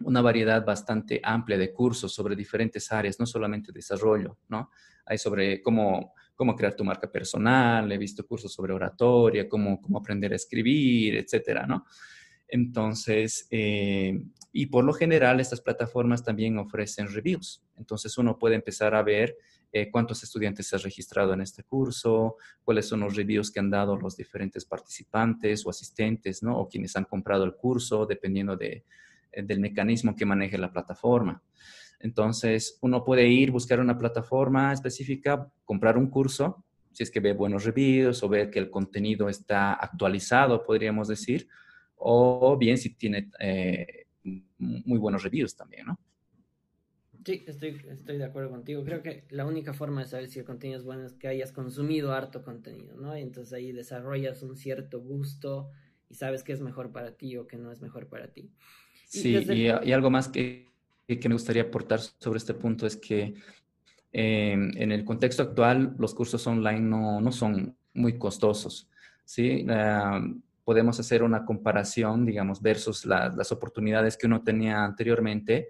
una 0.00 0.22
variedad 0.22 0.64
bastante 0.64 1.20
amplia 1.22 1.58
de 1.58 1.72
cursos 1.72 2.12
sobre 2.12 2.34
diferentes 2.34 2.90
áreas, 2.90 3.20
no 3.20 3.26
solamente 3.26 3.72
desarrollo, 3.72 4.38
¿no? 4.48 4.70
Hay 5.06 5.18
sobre 5.18 5.62
cómo, 5.62 6.14
cómo 6.34 6.56
crear 6.56 6.74
tu 6.74 6.82
marca 6.82 7.12
personal, 7.12 7.92
he 7.92 7.98
visto 7.98 8.26
cursos 8.26 8.52
sobre 8.52 8.72
oratoria, 8.72 9.48
cómo, 9.48 9.80
cómo 9.80 9.98
aprender 9.98 10.32
a 10.32 10.36
escribir, 10.36 11.16
etcétera, 11.16 11.66
¿no? 11.66 11.84
Entonces, 12.48 13.46
eh, 13.50 14.18
y 14.56 14.66
por 14.66 14.84
lo 14.84 14.92
general 14.92 15.40
estas 15.40 15.60
plataformas 15.60 16.22
también 16.22 16.56
ofrecen 16.58 17.12
reviews. 17.12 17.60
Entonces 17.76 18.16
uno 18.18 18.38
puede 18.38 18.54
empezar 18.54 18.94
a 18.94 19.02
ver 19.02 19.36
eh, 19.72 19.90
cuántos 19.90 20.22
estudiantes 20.22 20.68
se 20.68 20.76
han 20.76 20.82
registrado 20.82 21.34
en 21.34 21.40
este 21.40 21.64
curso, 21.64 22.36
cuáles 22.62 22.86
son 22.86 23.00
los 23.00 23.16
reviews 23.16 23.50
que 23.50 23.58
han 23.58 23.68
dado 23.68 23.96
los 23.96 24.16
diferentes 24.16 24.64
participantes 24.64 25.66
o 25.66 25.70
asistentes, 25.70 26.44
¿no? 26.44 26.56
O 26.56 26.68
quienes 26.68 26.94
han 26.94 27.04
comprado 27.04 27.42
el 27.42 27.56
curso, 27.56 28.06
dependiendo 28.06 28.56
de, 28.56 28.84
eh, 29.32 29.42
del 29.42 29.58
mecanismo 29.58 30.14
que 30.14 30.24
maneje 30.24 30.56
la 30.56 30.70
plataforma. 30.70 31.42
Entonces, 31.98 32.78
uno 32.80 33.02
puede 33.02 33.26
ir, 33.26 33.50
buscar 33.50 33.80
una 33.80 33.98
plataforma 33.98 34.72
específica, 34.72 35.50
comprar 35.64 35.98
un 35.98 36.08
curso, 36.08 36.64
si 36.92 37.02
es 37.02 37.10
que 37.10 37.18
ve 37.18 37.32
buenos 37.32 37.64
reviews 37.64 38.22
o 38.22 38.28
ve 38.28 38.52
que 38.52 38.60
el 38.60 38.70
contenido 38.70 39.28
está 39.28 39.72
actualizado, 39.72 40.62
podríamos 40.62 41.08
decir, 41.08 41.48
o 41.96 42.56
bien 42.56 42.78
si 42.78 42.94
tiene 42.94 43.30
eh, 43.40 44.03
muy 44.24 44.98
buenos 44.98 45.22
reviews 45.22 45.54
también, 45.54 45.86
¿no? 45.86 45.98
Sí, 47.24 47.42
estoy, 47.46 47.80
estoy 47.90 48.18
de 48.18 48.24
acuerdo 48.24 48.50
contigo. 48.50 48.84
Creo 48.84 49.02
que 49.02 49.24
la 49.30 49.46
única 49.46 49.72
forma 49.72 50.02
de 50.02 50.08
saber 50.08 50.28
si 50.28 50.40
el 50.40 50.44
contenido 50.44 50.78
es 50.78 50.84
bueno 50.84 51.06
es 51.06 51.14
que 51.14 51.28
hayas 51.28 51.52
consumido 51.52 52.12
harto 52.12 52.42
contenido, 52.42 52.96
¿no? 52.96 53.16
Y 53.16 53.22
entonces 53.22 53.52
ahí 53.54 53.72
desarrollas 53.72 54.42
un 54.42 54.56
cierto 54.56 55.00
gusto 55.00 55.70
y 56.10 56.14
sabes 56.14 56.42
qué 56.42 56.52
es 56.52 56.60
mejor 56.60 56.92
para 56.92 57.12
ti 57.12 57.38
o 57.38 57.46
qué 57.46 57.56
no 57.56 57.72
es 57.72 57.80
mejor 57.80 58.08
para 58.08 58.28
ti. 58.28 58.50
sí, 59.06 59.36
y, 59.36 59.68
algo 59.68 60.10
más 60.10 60.28
que, 60.28 60.68
que, 61.06 61.28
me 61.28 61.34
gustaría 61.34 61.62
aportar 61.62 62.00
sobre 62.00 62.36
este 62.36 62.52
punto 62.52 62.86
es 62.86 62.96
que 62.96 63.34
em, 64.12 64.70
en 64.76 64.92
el 64.92 65.04
contexto 65.04 65.42
actual 65.42 65.94
los 65.98 66.14
cursos 66.14 66.46
online 66.46 66.80
no, 66.80 67.22
no 67.22 67.32
son 67.32 67.74
muy 67.94 68.18
costosos, 68.18 68.90
¿sí? 69.24 69.64
Podemos 70.64 70.98
hacer 70.98 71.22
una 71.22 71.44
comparación, 71.44 72.24
digamos, 72.24 72.62
versus 72.62 73.04
las 73.04 73.52
oportunidades 73.52 74.16
que 74.16 74.26
uno 74.26 74.42
tenía 74.42 74.84
anteriormente. 74.84 75.68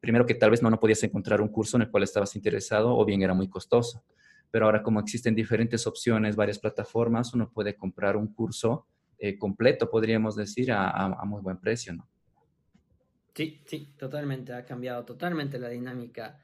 Primero 0.00 0.24
que 0.24 0.34
tal 0.34 0.50
vez 0.50 0.62
no, 0.62 0.70
no 0.70 0.78
podías 0.78 1.02
encontrar 1.02 1.40
un 1.40 1.48
curso 1.48 1.76
en 1.76 1.82
el 1.82 1.90
cual 1.90 2.04
estabas 2.04 2.36
interesado 2.36 2.96
o 2.96 3.04
bien 3.04 3.22
era 3.22 3.34
muy 3.34 3.48
costoso. 3.48 4.04
Pero 4.50 4.66
ahora 4.66 4.82
como 4.82 5.00
existen 5.00 5.34
diferentes 5.34 5.86
opciones, 5.86 6.36
varias 6.36 6.58
plataformas, 6.58 7.34
uno 7.34 7.50
puede 7.50 7.74
comprar 7.74 8.16
un 8.16 8.32
curso 8.32 8.86
eh, 9.18 9.36
completo, 9.36 9.90
podríamos 9.90 10.36
decir, 10.36 10.70
a, 10.70 11.08
muy 11.24 11.42
buen 11.42 11.58
precio, 11.58 11.92
¿no? 11.94 12.08
Sí, 13.34 13.62
sí, 13.66 13.94
totalmente. 13.98 14.52
Ha 14.52 14.64
cambiado 14.64 15.04
totalmente 15.04 15.58
la 15.58 15.68
dinámica 15.68 16.40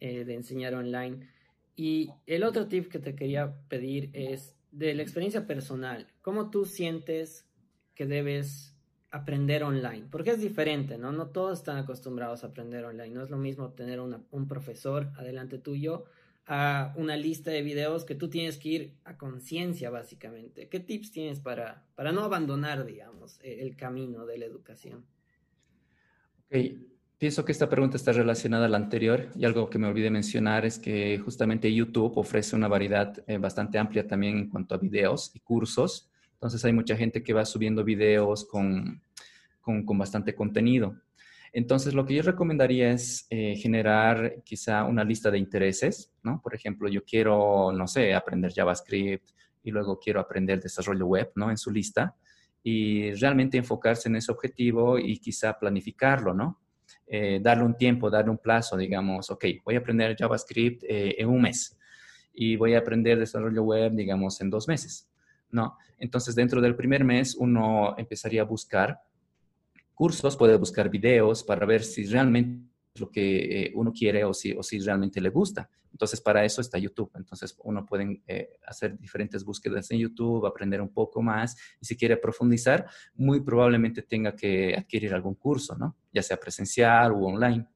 eh, 0.00 0.24
de 0.24 0.34
enseñar 0.34 0.74
online. 0.74 1.28
Y 1.76 2.10
el 2.26 2.42
otro 2.44 2.66
tip 2.66 2.88
que 2.88 2.98
te 2.98 3.14
quería 3.14 3.54
pedir 3.68 4.10
es 4.12 4.56
de 4.72 4.94
la 4.94 5.02
experiencia 5.02 5.46
personal, 5.46 6.08
¿cómo 6.22 6.50
tú 6.50 6.64
sientes 6.64 7.46
que 7.94 8.06
debes 8.06 8.74
aprender 9.10 9.62
online? 9.62 10.08
Porque 10.10 10.30
es 10.30 10.40
diferente, 10.40 10.98
¿no? 10.98 11.12
No 11.12 11.28
todos 11.28 11.58
están 11.58 11.76
acostumbrados 11.76 12.42
a 12.42 12.48
aprender 12.48 12.84
online. 12.84 13.10
No 13.10 13.22
es 13.22 13.30
lo 13.30 13.36
mismo 13.36 13.74
tener 13.74 14.00
un 14.00 14.48
profesor 14.48 15.12
adelante 15.16 15.58
tuyo 15.58 16.04
a 16.46 16.92
una 16.96 17.16
lista 17.16 17.50
de 17.50 17.62
videos 17.62 18.04
que 18.04 18.14
tú 18.14 18.28
tienes 18.28 18.58
que 18.58 18.68
ir 18.68 18.94
a 19.04 19.16
conciencia, 19.16 19.90
básicamente. 19.90 20.68
¿Qué 20.68 20.80
tips 20.80 21.12
tienes 21.12 21.40
para, 21.40 21.86
para 21.94 22.10
no 22.10 22.22
abandonar, 22.22 22.84
digamos, 22.84 23.38
e, 23.42 23.62
el 23.62 23.76
camino 23.76 24.26
de 24.26 24.38
la 24.38 24.46
educación? 24.46 25.04
Ok, 26.46 26.56
Pienso 27.22 27.44
que 27.44 27.52
esta 27.52 27.68
pregunta 27.68 27.96
está 27.96 28.10
relacionada 28.10 28.66
a 28.66 28.68
la 28.68 28.78
anterior 28.78 29.28
y 29.36 29.44
algo 29.44 29.70
que 29.70 29.78
me 29.78 29.86
olvidé 29.86 30.10
mencionar 30.10 30.66
es 30.66 30.80
que 30.80 31.20
justamente 31.24 31.72
YouTube 31.72 32.18
ofrece 32.18 32.56
una 32.56 32.66
variedad 32.66 33.22
eh, 33.28 33.38
bastante 33.38 33.78
amplia 33.78 34.08
también 34.08 34.38
en 34.38 34.50
cuanto 34.50 34.74
a 34.74 34.78
videos 34.78 35.30
y 35.32 35.38
cursos. 35.38 36.10
Entonces 36.32 36.64
hay 36.64 36.72
mucha 36.72 36.96
gente 36.96 37.22
que 37.22 37.32
va 37.32 37.44
subiendo 37.44 37.84
videos 37.84 38.44
con, 38.44 39.00
con, 39.60 39.86
bastante 39.96 40.34
contenido. 40.34 40.96
Entonces 41.52 41.94
lo 41.94 42.04
que 42.04 42.16
yo 42.16 42.22
recomendaría 42.22 42.90
es 42.90 43.28
eh, 43.30 43.54
generar 43.54 44.42
quizá 44.42 44.82
una 44.82 45.04
lista 45.04 45.30
de 45.30 45.38
intereses, 45.38 46.12
¿no? 46.24 46.40
Por 46.42 46.56
ejemplo, 46.56 46.88
yo 46.88 47.04
quiero, 47.04 47.70
no 47.70 47.86
sé, 47.86 48.14
aprender 48.14 48.52
JavaScript 48.52 49.28
y 49.62 49.70
luego 49.70 50.00
quiero 50.00 50.18
aprender 50.18 50.60
desarrollo 50.60 51.06
web, 51.06 51.30
¿no? 51.36 51.52
En 51.52 51.56
su 51.56 51.70
lista 51.70 52.16
y 52.64 53.12
realmente 53.12 53.58
enfocarse 53.58 54.08
en 54.08 54.16
ese 54.16 54.32
objetivo 54.32 54.98
y 54.98 55.18
quizá 55.18 55.56
planificarlo, 55.56 56.34
¿no? 56.34 56.61
Eh, 57.14 57.40
darle 57.42 57.64
un 57.64 57.76
tiempo, 57.76 58.08
darle 58.08 58.30
un 58.30 58.38
plazo, 58.38 58.74
digamos, 58.74 59.30
ok, 59.30 59.44
voy 59.66 59.74
a 59.74 59.80
aprender 59.80 60.16
JavaScript 60.18 60.82
eh, 60.84 61.14
en 61.18 61.28
un 61.28 61.42
mes 61.42 61.76
y 62.32 62.56
voy 62.56 62.72
a 62.72 62.78
aprender 62.78 63.18
desarrollo 63.18 63.64
web, 63.64 63.92
digamos, 63.92 64.40
en 64.40 64.48
dos 64.48 64.66
meses. 64.66 65.06
No, 65.50 65.76
entonces 65.98 66.34
dentro 66.34 66.62
del 66.62 66.74
primer 66.74 67.04
mes 67.04 67.34
uno 67.34 67.94
empezaría 67.98 68.40
a 68.40 68.46
buscar 68.46 68.98
cursos, 69.92 70.38
puede 70.38 70.56
buscar 70.56 70.88
videos 70.88 71.44
para 71.44 71.66
ver 71.66 71.84
si 71.84 72.06
realmente 72.06 72.66
lo 72.94 73.10
que 73.10 73.64
eh, 73.64 73.72
uno 73.74 73.92
quiere 73.92 74.24
o 74.24 74.34
si, 74.34 74.52
o 74.52 74.62
si 74.62 74.78
realmente 74.80 75.20
le 75.20 75.30
gusta. 75.30 75.68
Entonces, 75.90 76.20
para 76.20 76.44
eso 76.44 76.60
está 76.60 76.78
YouTube. 76.78 77.10
Entonces, 77.14 77.54
uno 77.64 77.84
puede 77.84 78.22
eh, 78.26 78.58
hacer 78.66 78.98
diferentes 78.98 79.44
búsquedas 79.44 79.90
en 79.90 79.98
YouTube, 79.98 80.46
aprender 80.46 80.80
un 80.80 80.92
poco 80.92 81.22
más 81.22 81.56
y 81.80 81.86
si 81.86 81.96
quiere 81.96 82.16
profundizar, 82.16 82.86
muy 83.14 83.40
probablemente 83.40 84.02
tenga 84.02 84.34
que 84.34 84.74
adquirir 84.76 85.14
algún 85.14 85.34
curso, 85.34 85.76
¿no? 85.76 85.96
Ya 86.12 86.22
sea 86.22 86.38
presencial 86.38 87.12
o 87.12 87.18
online. 87.18 87.66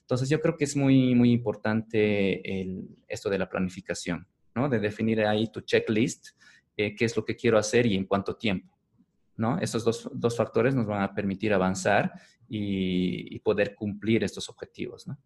Entonces, 0.00 0.28
yo 0.28 0.40
creo 0.40 0.56
que 0.56 0.64
es 0.64 0.76
muy, 0.76 1.14
muy 1.14 1.32
importante 1.32 2.60
el, 2.60 2.86
esto 3.08 3.28
de 3.30 3.38
la 3.38 3.48
planificación, 3.48 4.26
¿no? 4.54 4.68
De 4.68 4.78
definir 4.78 5.24
ahí 5.24 5.48
tu 5.50 5.62
checklist, 5.62 6.28
eh, 6.76 6.94
qué 6.94 7.06
es 7.06 7.16
lo 7.16 7.24
que 7.24 7.36
quiero 7.36 7.58
hacer 7.58 7.86
y 7.86 7.96
en 7.96 8.04
cuánto 8.04 8.36
tiempo. 8.36 8.75
¿No? 9.36 9.58
Esos 9.58 9.84
dos, 9.84 10.08
dos, 10.12 10.36
factores 10.36 10.74
nos 10.74 10.86
van 10.86 11.02
a 11.02 11.14
permitir 11.14 11.52
avanzar 11.52 12.12
y, 12.48 13.38
poder 13.40 13.74
cumplir 13.74 14.24
estos 14.24 14.48
objetivos, 14.48 15.06
¿no? 15.06 15.18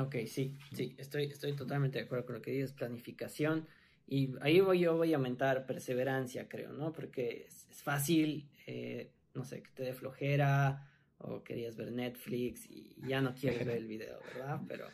Ok, 0.00 0.16
sí, 0.26 0.56
sí, 0.72 0.94
estoy, 0.96 1.24
estoy 1.24 1.54
totalmente 1.54 1.98
de 1.98 2.04
acuerdo 2.04 2.24
con 2.26 2.34
lo 2.36 2.42
que 2.42 2.50
dices, 2.52 2.72
planificación. 2.72 3.66
Y 4.06 4.34
ahí 4.40 4.60
voy, 4.60 4.80
yo 4.80 4.96
voy 4.96 5.12
a 5.12 5.16
aumentar 5.16 5.66
perseverancia, 5.66 6.48
creo, 6.48 6.72
¿no? 6.72 6.92
Porque 6.92 7.46
es, 7.46 7.66
fácil, 7.82 8.48
eh, 8.66 9.10
no 9.34 9.44
sé, 9.44 9.62
que 9.62 9.70
te 9.70 9.82
dé 9.82 9.92
flojera 9.92 10.88
o 11.18 11.42
querías 11.42 11.76
ver 11.76 11.92
Netflix 11.92 12.68
y 12.70 12.96
ya 13.06 13.20
no 13.20 13.34
quieres 13.34 13.66
ver 13.66 13.78
el 13.78 13.86
video, 13.86 14.18
¿verdad? 14.34 14.60
Pero 14.68 14.86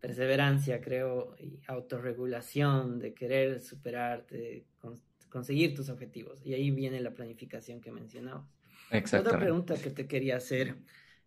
perseverancia, 0.00 0.80
creo, 0.80 1.34
y 1.38 1.60
autorregulación 1.66 2.98
de 2.98 3.14
querer 3.14 3.60
superarte, 3.60 4.64
conseguir 5.36 5.74
tus 5.74 5.90
objetivos. 5.90 6.40
Y 6.46 6.54
ahí 6.54 6.70
viene 6.70 6.98
la 7.02 7.12
planificación 7.12 7.82
que 7.82 7.92
mencionabas. 7.92 8.48
Otra 9.20 9.38
pregunta 9.38 9.74
que 9.74 9.90
te 9.90 10.06
quería 10.06 10.38
hacer, 10.38 10.76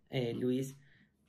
eh, 0.10 0.34
Luis, 0.34 0.78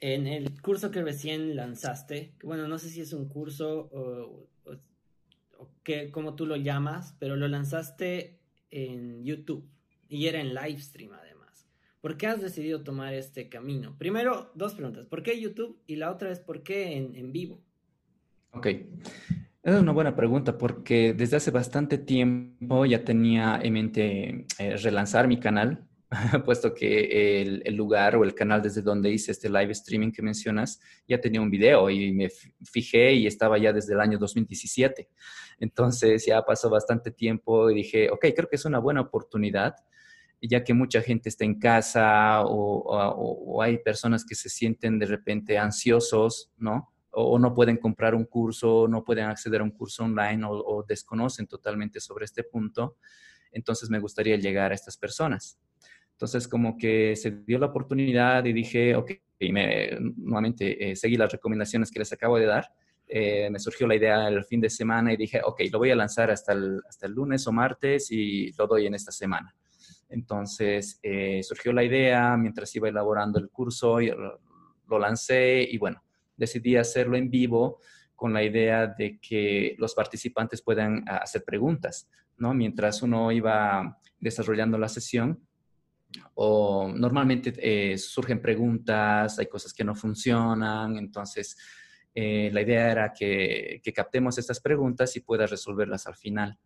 en 0.01 0.27
el 0.27 0.62
curso 0.62 0.90
que 0.90 1.03
recién 1.03 1.57
lanzaste, 1.57 2.33
bueno, 2.43 2.69
no 2.69 2.79
sé 2.79 2.88
si 2.88 3.03
es 3.03 3.12
un 3.12 3.29
curso 3.29 3.90
o, 3.93 4.49
o, 4.64 5.69
que, 5.83 6.11
como 6.11 6.37
tú 6.37 6.47
lo 6.47 6.57
llamas, 6.57 7.14
pero 7.19 7.37
lo 7.37 7.49
lanzaste 7.49 8.38
en 8.71 9.25
YouTube 9.27 9.69
y 10.09 10.27
era 10.27 10.40
en 10.40 10.55
live 10.55 10.81
stream 10.81 11.12
además. 11.12 11.69
¿Por 12.01 12.16
qué 12.16 12.29
has 12.29 12.40
decidido 12.40 12.83
tomar 12.83 13.12
este 13.12 13.51
camino? 13.51 13.95
Primero, 13.99 14.53
dos 14.55 14.73
preguntas. 14.73 15.05
¿Por 15.05 15.23
qué 15.23 15.38
YouTube? 15.38 15.79
Y 15.87 15.97
la 15.97 16.11
otra 16.11 16.31
es 16.31 16.40
¿por 16.40 16.62
qué 16.62 16.97
en, 16.97 17.31
vivo? 17.31 17.61
Ok. 18.53 18.69
Es 19.62 19.75
una 19.75 19.92
buena 19.92 20.16
pregunta 20.16 20.57
porque 20.57 21.12
desde 21.12 21.37
hace 21.37 21.51
bastante 21.51 21.99
tiempo 21.99 22.87
ya 22.87 23.05
tenía 23.05 23.61
en 23.62 23.73
mente 23.75 24.46
eh, 24.59 24.77
relanzar 24.79 25.29
mi 25.29 25.38
canal 25.38 25.87
puesto 26.44 26.75
que 26.75 27.42
el, 27.42 27.77
lugar 27.77 28.16
o 28.16 28.25
el 28.25 28.35
canal 28.35 28.61
desde 28.62 28.83
donde 28.83 29.11
hice 29.11 29.31
este 29.33 29.49
live 29.49 29.73
streaming 29.73 30.11
que 30.11 30.23
mencionas 30.23 30.81
ya 31.07 31.20
tenía 31.20 31.40
un 31.40 31.51
video 31.51 31.88
y 31.88 32.12
me 32.12 32.29
fijé 32.64 33.12
y 33.12 33.27
estaba 33.27 33.59
ya 33.59 33.73
desde 33.73 33.94
el 33.94 34.01
año 34.01 34.18
2017. 34.18 35.09
Entonces 35.61 36.27
ya 36.27 36.42
pasó 36.42 36.68
bastante 36.68 37.12
tiempo 37.12 37.70
y 37.70 37.77
dije, 37.77 38.11
ok, 38.11 38.27
creo 38.35 38.49
que 38.49 38.57
es 38.57 38.64
una 38.64 38.79
buena 38.81 39.03
oportunidad, 39.03 39.75
ya 40.42 40.64
que 40.64 40.75
mucha 40.75 41.01
gente 41.01 41.29
está 41.29 41.44
en 41.44 41.59
casa 41.59 42.42
o, 42.44 43.62
hay 43.62 43.79
personas 43.79 44.25
que 44.25 44.35
se 44.35 44.49
sienten 44.49 44.99
de 44.99 45.07
repente 45.07 45.59
ansiosos, 45.59 46.51
¿no? 46.57 46.92
O, 47.12 47.38
no 47.38 47.53
pueden 47.55 47.77
comprar 47.77 48.14
un 48.14 48.25
curso, 48.25 48.87
no 48.88 49.05
pueden 49.05 49.27
acceder 49.27 49.61
a 49.61 49.64
un 49.64 49.73
curso 49.73 50.05
online 50.05 50.44
o 50.46 50.85
desconocen 50.87 51.46
totalmente 51.46 52.01
sobre 52.01 52.25
este 52.25 52.44
punto. 52.44 52.96
Entonces 53.53 53.90
me 53.90 53.99
gustaría 53.99 54.37
llegar 54.37 54.73
a 54.73 54.75
estas 54.75 54.96
personas. 54.96 55.59
Entonces, 56.20 56.46
como 56.46 56.77
que 56.77 57.16
se 57.16 57.31
dio 57.31 57.59
la 57.59 57.66
oportunidad 57.66 58.44
y 58.44 58.53
dije, 58.53 58.94
ok, 58.94 59.11
y 59.38 59.53
me, 59.53 59.96
nuevamente 60.16 60.90
eh, 60.90 60.94
seguí 60.94 61.16
las 61.16 61.33
recomendaciones 61.33 61.90
que 61.90 61.99
les 61.99 62.12
acabo 62.12 62.37
de 62.37 62.44
dar. 62.44 62.66
Eh, 63.09 63.49
me 63.51 63.59
surgió 63.59 63.87
la 63.87 63.94
idea 63.94 64.29
el 64.29 64.44
fin 64.44 64.61
de 64.61 64.68
semana 64.68 65.14
y 65.14 65.16
dije, 65.16 65.40
ok, 65.42 65.62
lo 65.73 65.79
voy 65.79 65.90
a 65.90 65.96
lanzar 65.96 66.31
hasta 66.31 66.53
el, 66.53 66.83
hasta 66.87 67.07
el 67.07 67.14
lunes 67.14 67.46
o 67.46 67.53
martes 67.53 68.11
y 68.11 68.53
lo 68.53 68.66
doy 68.66 68.87
en 68.87 68.94
esta 68.94 69.11
semana. 69.11 69.55
Entonces, 70.11 71.01
eh, 71.03 71.42
surgió 71.42 71.73
la 71.73 71.85
idea 71.85 72.37
mientras 72.37 72.75
iba 72.77 72.90
elaborando 72.90 73.38
el 73.38 73.49
curso, 73.49 73.99
y 74.03 74.09
lo, 74.09 74.40
lo 74.88 74.99
lancé 74.99 75.66
y 75.70 75.79
bueno, 75.79 76.03
decidí 76.40 76.76
hacerlo 76.76 77.16
en 77.16 77.31
vivo 77.31 77.79
con 78.16 78.33
la 78.33 78.42
idea 78.42 78.87
de 78.88 79.20
que 79.20 79.76
los 79.79 79.94
participantes 79.94 80.62
puedan 80.62 81.05
hacer 81.07 81.44
preguntas, 81.44 82.09
¿no? 82.38 82.53
Mientras 82.55 83.03
uno 83.03 83.31
iba 83.31 83.98
desarrollando 84.18 84.76
la 84.76 84.88
sesión, 84.88 85.46
o 86.35 86.92
normalmente 86.94 87.53
eh, 87.57 87.96
surgen 87.98 88.42
preguntas, 88.42 89.38
hay 89.38 89.46
cosas 89.46 89.72
que 89.72 89.85
no 89.85 89.94
funcionan, 89.94 90.96
entonces 90.96 91.57
eh, 92.14 92.50
la 92.53 92.62
idea 92.62 92.90
era 92.90 93.12
que, 93.12 93.81
captemos 93.94 94.38
estas 94.38 94.61
preguntas 94.61 95.14
y 95.16 95.20
puedas 95.20 95.50
resolverlas 95.50 96.07
al 96.07 96.16
final. 96.16 96.59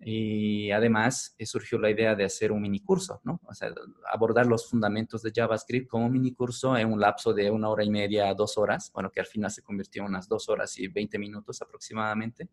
Y 0.00 0.70
además 0.70 1.34
eh, 1.38 1.46
surgió 1.46 1.78
la 1.78 1.90
idea 1.90 2.14
de 2.14 2.24
hacer 2.24 2.52
un 2.52 2.62
mini 2.62 2.80
curso, 2.80 3.20
¿no? 3.24 3.40
O 3.46 3.54
sea, 3.54 3.72
abordar 4.12 4.46
los 4.46 4.68
fundamentos 4.70 5.22
de 5.22 5.32
JavaScript 5.34 5.88
como 5.88 6.08
mini 6.08 6.32
curso 6.32 6.76
en 6.76 6.92
un 6.92 7.00
lapso 7.00 7.34
de 7.34 7.50
una 7.50 7.68
hora 7.68 7.84
y 7.84 7.90
media, 7.90 8.32
dos 8.34 8.56
horas, 8.58 8.92
bueno, 8.94 9.10
que 9.10 9.20
al 9.20 9.26
final 9.26 9.50
se 9.50 9.62
convirtió 9.62 10.02
en 10.02 10.08
unas 10.08 10.28
dos 10.28 10.48
horas 10.48 10.78
y 10.78 10.86
veinte 10.86 11.18
minutos 11.18 11.60
aproximadamente. 11.62 12.48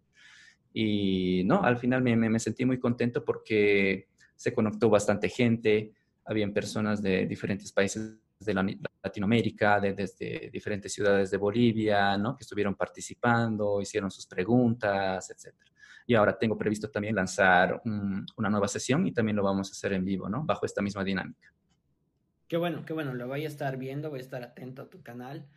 Y 0.73 1.43
no, 1.45 1.63
al 1.63 1.77
final 1.77 2.01
me, 2.01 2.15
me 2.15 2.39
sentí 2.39 2.65
muy 2.65 2.79
contento 2.79 3.23
porque 3.23 4.07
se 4.35 4.53
conectó 4.53 4.89
bastante 4.89 5.29
gente, 5.29 5.93
habían 6.25 6.51
personas 6.51 7.01
de 7.01 7.25
diferentes 7.27 7.71
países 7.71 8.17
de 8.39 8.79
Latinoamérica, 9.03 9.79
desde 9.79 10.49
diferentes 10.51 10.93
ciudades 10.93 11.31
de 11.31 11.37
Bolivia, 11.37 12.17
¿no? 12.17 12.35
Que 12.35 12.43
estuvieron 12.43 12.75
participando, 12.75 13.81
hicieron 13.81 14.11
sus 14.11 14.25
preguntas, 14.25 15.29
etc. 15.29 15.55
Y 16.07 16.15
ahora 16.15 16.37
tengo 16.37 16.57
previsto 16.57 16.89
también 16.89 17.15
lanzar 17.15 17.81
una 17.83 18.49
nueva 18.49 18.67
sesión 18.67 19.07
y 19.07 19.11
también 19.11 19.35
lo 19.35 19.43
vamos 19.43 19.69
a 19.69 19.71
hacer 19.71 19.93
en 19.93 20.05
vivo, 20.05 20.29
¿no? 20.29 20.43
Bajo 20.43 20.65
esta 20.65 20.81
misma 20.81 21.03
dinámica. 21.03 21.51
Qué 22.47 22.57
bueno, 22.57 22.85
qué 22.85 22.93
bueno, 22.93 23.13
lo 23.15 23.27
voy 23.27 23.43
a 23.43 23.47
estar 23.47 23.77
viendo, 23.77 24.11
voy 24.11 24.19
a 24.19 24.23
estar 24.23 24.43
atento 24.43 24.83
a 24.83 24.89
tu 24.89 25.01
canal. 25.01 25.47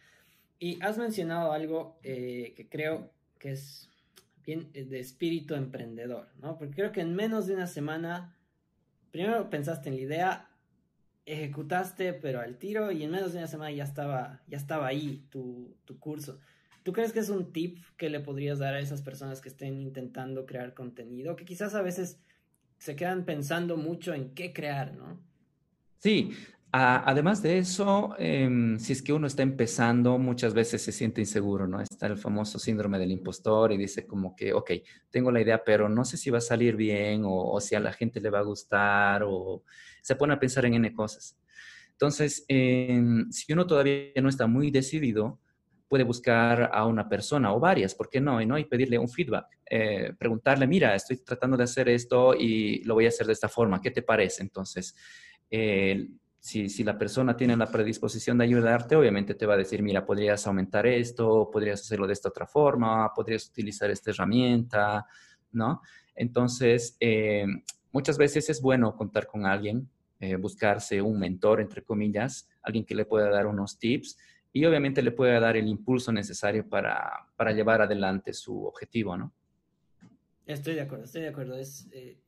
Y 0.59 0.83
has 0.83 0.97
mencionado 0.97 1.53
algo 1.53 1.99
eh, 2.03 2.55
que 2.57 2.69
creo 2.69 3.13
que 3.39 3.53
es 3.53 3.91
bien 4.45 4.71
eh, 4.73 4.85
de 4.85 4.99
espíritu 4.99 5.55
emprendedor, 5.55 6.29
¿no? 6.41 6.57
Porque 6.57 6.75
creo 6.75 6.93
que 6.93 7.03
en 7.03 7.15
menos 7.15 7.47
de 7.47 7.55
una 7.55 7.67
semana, 7.67 8.37
primero 9.11 9.51
pensaste 9.51 9.91
en 9.91 9.97
la 9.97 10.01
idea, 10.01 10.51
ejecutaste, 11.27 12.15
pero 12.15 12.41
al 12.41 12.57
tiro, 12.57 12.91
y 12.91 13.03
en 13.03 13.11
menos 13.11 13.33
de 13.33 13.39
una 13.39 13.47
semana 13.47 13.71
ya 13.71 13.85
estaba, 13.85 14.43
ya 14.47 14.57
estaba 14.57 14.87
ahí 14.87 15.27
tu, 15.31 15.77
tu 15.85 15.99
curso. 15.99 16.41
¿Tú 16.89 16.95
crees 16.95 17.13
que 17.13 17.19
es 17.19 17.29
un 17.29 17.53
tip 17.53 17.85
que 17.99 18.09
le 18.09 18.19
podrías 18.19 18.61
dar 18.61 18.73
a 18.73 18.81
esas 18.81 19.03
personas 19.03 19.43
que 19.43 19.51
estén 19.51 19.79
intentando 19.79 20.47
crear 20.47 20.73
contenido? 20.73 21.37
Que 21.37 21.45
quizás 21.45 21.75
a 21.75 21.83
veces 21.83 22.19
se 22.79 22.97
quedan 22.97 23.27
pensando 23.27 23.77
mucho 23.77 24.15
en 24.15 24.33
qué 24.33 24.55
crear, 24.55 24.95
¿no? 24.95 25.21
Sí, 25.99 26.31
además 26.73 27.43
de 27.43 27.59
eso, 27.59 28.15
em, 28.19 28.79
si 28.79 28.95
es 28.95 29.03
que 29.03 29.13
uno 29.13 29.27
está 29.27 29.43
empezando, 29.43 30.17
muchas 30.17 30.55
veces 30.55 30.81
se 30.81 30.91
siente 30.91 31.21
inseguro, 31.21 31.67
¿no? 31.69 31.79
Está 31.83 32.07
el 32.07 32.17
famoso 32.17 32.59
síndrome 32.59 32.99
del 32.99 33.11
impostor 33.11 33.71
y 33.71 33.77
dice 33.77 34.07
como 34.07 34.35
que, 34.35 34.55
ok, 34.55 34.71
tengo 35.11 35.31
la 35.31 35.43
idea, 35.43 35.63
pero 35.63 35.91
no 35.91 36.07
sé 36.07 36.17
si 36.17 36.31
va 36.31 36.39
a 36.39 36.41
salir 36.41 36.75
bien 36.75 37.21
o, 37.27 37.61
si 37.61 37.75
a 37.75 37.81
la 37.81 37.93
gente 37.93 38.19
le 38.19 38.31
va 38.31 38.39
a 38.39 38.45
gustar 38.45 39.25
o 39.27 39.63
se 40.01 40.17
pone 40.17 40.33
a 40.33 40.41
pensar 40.41 40.65
en 40.65 40.73
N 40.73 40.95
cosas. 40.95 41.39
Entonces, 41.93 42.47
em, 42.49 43.31
si 43.31 43.53
uno 43.53 43.67
todavía 43.67 44.23
no 44.23 44.31
está 44.31 44.47
muy 44.47 44.71
decidido, 44.71 45.39
puede 45.89 46.05
buscar 46.05 46.71
a 46.73 46.85
una 46.85 47.09
persona 47.09 47.53
o 47.53 47.59
varias, 47.59 47.95
¿por 47.95 48.11
qué 48.11 48.21
no? 48.21 48.41
Y, 48.41 48.47
¿no? 48.47 48.59
y 48.59 48.65
pedirle 48.67 48.99
un 48.99 49.09
feedback, 49.09 49.47
eh, 49.69 50.13
preguntarle, 50.19 50.67
mira, 50.67 50.95
estoy 50.95 51.17
tratando 51.19 51.57
de 51.57 51.65
hacer 51.65 51.89
esto 51.89 52.35
y 52.35 52.85
lo 52.85 52.95
voy 52.95 53.07
a 53.07 53.09
hacer 53.09 53.27
de 53.27 53.33
esta 53.33 53.49
forma, 53.49 53.81
¿qué 53.81 53.91
te 53.91 54.03
parece? 54.03 54.43
Entonces, 54.43 54.95
eh, 55.51 56.07
si, 56.39 56.85
la 56.85 56.97
persona 56.97 57.37
tiene 57.37 57.57
la 57.57 57.67
predisposición 57.67 58.39
de 58.39 58.45
ayudarte, 58.45 58.97
obviamente 58.97 59.35
te 59.35 59.47
va 59.47 59.55
a 59.55 59.57
decir, 59.59 59.83
mira, 59.83 60.05
podrías 60.05 60.47
aumentar 60.47 60.87
esto, 60.87 61.51
podrías 61.51 61.81
hacerlo 61.81 62.07
de 62.07 62.13
esta 62.13 62.29
otra 62.29 62.47
forma, 62.47 63.13
podrías 63.15 63.49
utilizar 63.49 63.91
esta 63.91 64.11
herramienta, 64.11 65.07
¿no? 65.53 65.81
Entonces, 66.15 66.97
eh, 67.01 67.47
muchas 67.93 68.19
veces 68.19 68.49
es 68.51 68.61
bueno 68.61 68.95
contar 68.95 69.27
con 69.27 69.47
alguien, 69.47 69.89
buscarse 70.41 71.01
un 71.01 71.17
mentor, 71.17 71.61
entre 71.61 71.85
comillas, 71.85 72.49
alguien 72.61 72.85
que 72.85 72.97
le 72.97 73.05
pueda 73.05 73.31
dar 73.31 73.47
unos 73.47 73.79
tips 73.79 74.17
y 74.59 74.67
obviamente 74.67 75.03
le 75.03 75.13
pueda 75.13 75.39
dar 75.39 75.57
el 75.57 75.69
impulso 75.69 76.11
necesario 76.11 76.69
para, 76.69 77.29
llevar 77.55 77.81
adelante 77.81 78.33
su 78.33 78.65
objetivo, 78.65 79.17
¿no? 79.17 79.33
Estoy 80.47 80.75
de 80.75 80.81
acuerdo, 80.81 81.05
estoy 81.05 81.23
de 81.23 81.29
acuerdo. 81.29 81.57
Es, 81.57 81.89
eh, 81.93 82.19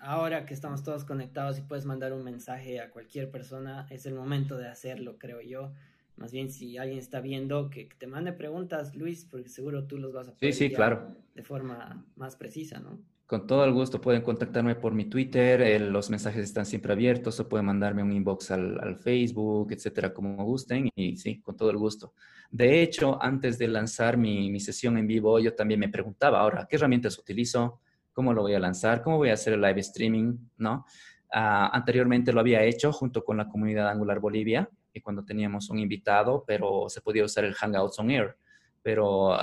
ahora 0.00 0.44
que 0.44 0.54
estamos 0.54 0.82
todos 0.82 1.04
conectados 1.04 1.56
y 1.56 1.62
puedes 1.62 1.84
mandar 1.84 2.12
un 2.12 2.24
mensaje 2.24 2.80
a 2.80 2.90
cualquier 2.90 3.30
persona, 3.30 3.86
es 3.90 4.06
el 4.06 4.14
momento 4.14 4.56
de 4.56 4.66
hacerlo, 4.66 5.18
creo 5.18 5.40
yo. 5.40 5.72
Más 6.16 6.32
bien, 6.32 6.50
si 6.50 6.78
alguien 6.78 6.98
está 6.98 7.20
viendo, 7.20 7.70
que, 7.70 7.88
te 7.96 8.08
mande 8.08 8.32
preguntas, 8.32 8.96
Luis, 8.96 9.24
porque 9.24 9.48
seguro 9.48 9.86
tú 9.86 9.98
los 9.98 10.12
vas 10.12 10.26
a 10.26 10.32
poder 10.32 10.52
sí, 10.52 10.70
sí, 10.70 10.74
claro. 10.74 11.14
de 11.36 11.44
forma 11.44 12.04
más 12.16 12.34
precisa, 12.34 12.80
¿no? 12.80 12.98
Con 13.28 13.46
todo 13.46 13.64
el 13.64 13.72
gusto 13.72 14.00
pueden 14.00 14.22
contactarme 14.22 14.74
por 14.74 14.92
mi 14.92 15.04
Twitter, 15.04 15.80
los 15.80 16.10
mensajes 16.10 16.42
están 16.42 16.66
siempre 16.66 16.92
abiertos 16.92 17.38
o 17.38 17.48
pueden 17.48 17.66
mandarme 17.66 18.02
un 18.02 18.10
inbox 18.10 18.50
al, 18.50 18.96
Facebook, 18.96 19.70
etcétera, 19.70 20.12
como 20.12 20.42
gusten 20.44 20.90
y 20.96 21.16
sí, 21.16 21.40
con 21.40 21.56
todo 21.56 21.70
el 21.70 21.76
gusto. 21.76 22.14
De 22.50 22.82
hecho, 22.82 23.22
antes 23.22 23.56
de 23.58 23.68
lanzar 23.68 24.16
mi, 24.16 24.50
mi 24.50 24.58
sesión 24.58 24.98
en 24.98 25.06
vivo, 25.06 25.38
yo 25.38 25.54
también 25.54 25.78
me 25.78 25.88
preguntaba, 25.88 26.40
ahora, 26.40 26.66
¿qué 26.68 26.76
herramientas 26.76 27.16
utilizo? 27.18 27.80
cómo 28.18 28.34
lo 28.34 28.42
voy 28.42 28.54
a 28.54 28.58
lanzar, 28.58 29.00
cómo 29.00 29.16
voy 29.16 29.30
a 29.30 29.34
hacer 29.34 29.52
el 29.52 29.60
live 29.60 29.78
streaming, 29.78 30.36
¿no? 30.56 30.84
Ah, 31.32 31.70
anteriormente 31.72 32.32
lo 32.32 32.40
había 32.40 32.64
hecho 32.64 32.92
junto 32.92 33.22
con 33.24 33.36
la 33.36 33.48
comunidad 33.48 33.88
Angular 33.88 34.18
Bolivia 34.18 34.68
y 34.92 35.00
cuando 35.00 35.24
teníamos 35.24 35.70
un 35.70 35.78
invitado, 35.78 36.42
pero 36.44 36.88
se 36.88 37.00
podía 37.00 37.24
usar 37.24 37.44
el 37.44 37.54
Hangouts 37.54 37.96
on 38.00 38.10
Air, 38.10 38.36
pero 38.82 39.36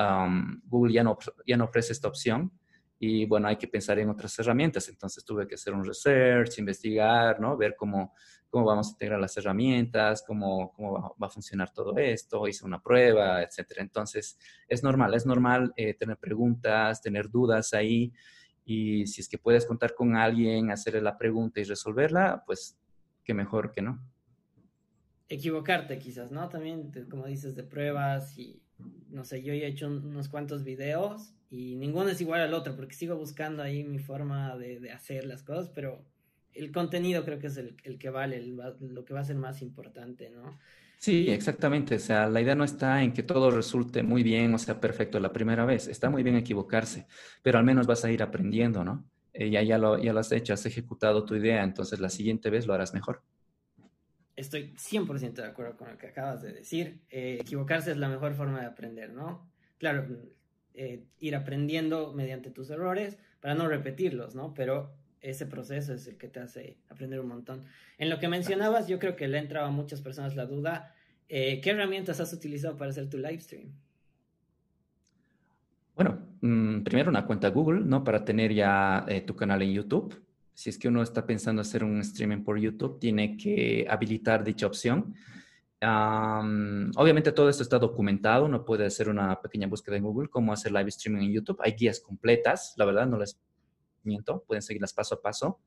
Google 0.65 0.91
ya 0.91 1.05
no, 1.05 1.17
ya 1.47 1.55
no 1.55 1.63
ofrece 1.63 1.93
esta 1.93 2.09
opción 2.09 2.51
y 2.99 3.25
bueno, 3.25 3.47
hay 3.47 3.57
que 3.57 3.67
pensar 3.67 3.99
en 3.99 4.09
otras 4.09 4.37
herramientas. 4.39 4.87
Entonces 4.89 5.23
tuve 5.25 5.47
que 5.47 5.55
hacer 5.55 5.73
un 5.73 5.83
research, 5.83 6.59
investigar, 6.59 7.39
¿no? 7.39 7.57
Ver 7.57 7.75
cómo, 7.75 8.13
cómo 8.49 8.65
vamos 8.65 8.87
a 8.87 8.91
integrar 8.91 9.19
las 9.19 9.35
herramientas, 9.37 10.23
cómo, 10.25 10.71
cómo 10.73 11.15
va, 11.21 11.27
a 11.27 11.29
funcionar 11.29 11.71
todo 11.73 11.97
esto, 11.97 12.47
hice 12.47 12.65
una 12.65 12.81
prueba, 12.81 13.43
etcétera. 13.43 13.81
Entonces, 13.81 14.37
es 14.67 14.83
normal, 14.83 15.13
es 15.13 15.25
normal 15.25 15.73
eh, 15.75 15.93
tener 15.93 16.17
preguntas, 16.17 17.01
tener 17.01 17.29
dudas 17.29 17.73
ahí, 17.73 18.13
y 18.65 19.05
si 19.05 19.21
es 19.21 19.29
que 19.29 19.37
puedes 19.37 19.65
contar 19.65 19.93
con 19.93 20.15
alguien, 20.15 20.71
hacerle 20.71 21.01
la 21.01 21.17
pregunta 21.17 21.59
y 21.59 21.63
resolverla, 21.63 22.43
pues 22.45 22.77
qué 23.23 23.33
mejor 23.33 23.71
que 23.71 23.83
no. 23.83 24.01
Equivocarte 25.29 25.99
quizás, 25.99 26.31
¿no? 26.31 26.49
También, 26.49 26.91
como 27.09 27.27
dices, 27.27 27.55
de 27.55 27.63
pruebas 27.63 28.37
y, 28.37 28.63
no 29.09 29.23
sé, 29.23 29.43
yo 29.43 29.53
he 29.53 29.65
hecho 29.65 29.87
unos 29.87 30.29
cuantos 30.29 30.63
videos 30.63 31.33
y 31.55 31.75
ninguno 31.75 32.09
es 32.09 32.19
igual 32.19 32.41
al 32.41 32.53
otro 32.53 32.75
porque 32.75 32.93
sigo 32.93 33.15
buscando 33.15 33.63
ahí 33.63 33.83
mi 33.85 33.99
forma 33.99 34.57
de, 34.57 34.91
hacer 34.91 35.23
las 35.23 35.41
cosas, 35.41 35.69
pero 35.69 36.03
el 36.53 36.71
contenido 36.73 37.23
creo 37.23 37.39
que 37.39 37.47
es 37.47 37.55
el, 37.55 37.75
que 37.75 38.09
vale, 38.09 38.45
lo 38.45 39.05
que 39.05 39.13
va 39.13 39.21
a 39.21 39.25
ser 39.25 39.37
más 39.37 39.61
importante, 39.61 40.29
¿no? 40.29 40.59
Sí, 40.97 41.29
exactamente. 41.29 41.95
O 41.95 41.99
sea, 41.99 42.27
la 42.27 42.41
idea 42.41 42.55
no 42.55 42.65
está 42.65 43.03
en 43.03 43.13
que 43.13 43.23
todo 43.23 43.51
resulte 43.51 44.03
muy 44.03 44.21
bien 44.23 44.53
o 44.53 44.57
sea 44.57 44.81
perfecto 44.81 45.19
la 45.19 45.31
primera 45.31 45.65
vez. 45.65 45.87
Está 45.87 46.09
muy 46.09 46.23
bien 46.23 46.35
equivocarse, 46.35 47.07
pero 47.41 47.57
al 47.57 47.63
menos 47.63 47.87
vas 47.87 48.03
a 48.03 48.11
ir 48.11 48.21
aprendiendo, 48.21 48.83
¿no? 48.83 49.05
Eh, 49.33 49.49
ya, 49.49 49.61
ya, 49.61 49.77
lo, 49.77 49.97
ya 49.97 50.11
lo 50.11 50.19
has 50.19 50.31
hecho, 50.31 50.53
has 50.53 50.65
ejecutado 50.65 51.23
tu 51.23 51.35
idea, 51.35 51.63
entonces 51.63 51.99
la 51.99 52.09
siguiente 52.09 52.49
vez 52.49 52.67
lo 52.67 52.73
harás 52.73 52.93
mejor. 52.93 53.21
Estoy 54.35 54.73
100% 54.73 55.35
de 55.35 55.45
acuerdo 55.45 55.77
con 55.77 55.89
lo 55.89 55.97
que 55.97 56.07
acabas 56.07 56.41
de 56.41 56.51
decir. 56.51 56.99
Eh, 57.09 57.37
equivocarse 57.39 57.91
es 57.91 57.97
la 57.97 58.09
mejor 58.09 58.33
forma 58.33 58.59
de 58.59 58.65
aprender, 58.65 59.13
¿no? 59.13 59.49
Claro, 59.77 60.05
eh, 60.77 61.03
ir 61.19 61.35
aprendiendo 61.35 62.13
mediante 62.13 62.51
tus 62.51 62.69
errores 62.69 63.17
para 63.39 63.55
no 63.55 63.67
repetirlos, 63.67 64.35
¿no? 64.35 64.53
Pero 64.53 64.93
ese 65.21 65.45
proceso 65.45 65.93
es 65.93 66.05
el 66.07 66.17
que 66.17 66.27
te 66.27 66.39
hace 66.39 66.77
aprender 66.89 67.19
un 67.19 67.29
montón. 67.29 67.63
En 67.97 68.09
lo 68.09 68.19
que 68.19 68.27
mencionabas, 68.27 68.87
yo 68.87 68.99
creo 68.99 69.15
que 69.15 69.27
le 69.27 69.37
entraba 69.37 69.67
a 69.67 69.71
muchas 69.71 70.01
personas 70.01 70.35
la 70.35 70.45
duda, 70.45 70.93
eh, 71.29 71.61
¿qué 71.61 71.71
herramientas 71.71 72.19
has 72.19 72.33
utilizado 72.33 72.77
para 72.77 72.91
hacer 72.91 73.09
tu 73.09 73.17
live 73.17 73.39
stream? 73.39 73.71
Bueno, 75.95 76.19
mm, 76.41 76.81
primero 76.81 77.09
una 77.09 77.25
cuenta 77.25 77.49
Google, 77.49 77.81
¿no? 77.85 78.03
Para 78.03 78.25
tener 78.25 78.53
ya 78.53 79.05
tu 79.25 79.35
canal 79.35 79.61
en 79.61 79.71
YouTube. 79.71 80.21
Si 80.53 80.69
es 80.69 80.77
que 80.77 80.89
uno 80.89 81.01
está 81.01 81.25
pensando 81.25 81.61
hacer 81.61 81.83
un 81.83 81.99
streaming 82.01 82.43
por 82.43 82.59
YouTube, 82.59 82.99
tiene 82.99 83.37
que 83.37 83.87
habilitar 83.89 84.43
dicha 84.43 84.67
opción 84.67 85.15
obviamente 85.87 87.31
todo 87.31 87.49
esto 87.49 87.63
está 87.63 87.79
documentado, 87.79 88.45
uno 88.45 88.63
puede 88.63 88.85
hacer 88.85 89.09
una 89.09 89.41
pequeña 89.41 89.67
búsqueda 89.67 89.97
en 89.97 90.03
Google, 90.03 90.29
cómo 90.29 90.53
hacer 90.53 90.71
live 90.71 90.89
streaming 90.89 91.23
en 91.23 91.33
YouTube. 91.33 91.59
Hay 91.61 91.73
guías 91.73 91.99
completas, 91.99 92.73
la 92.77 92.85
verdad, 92.85 93.07
no 93.07 93.17
les 93.17 93.39
miento, 94.03 94.43
pueden 94.47 94.61
seguirlas 94.61 94.93
paso 94.93 95.15
a 95.15 95.21
paso, 95.21 95.59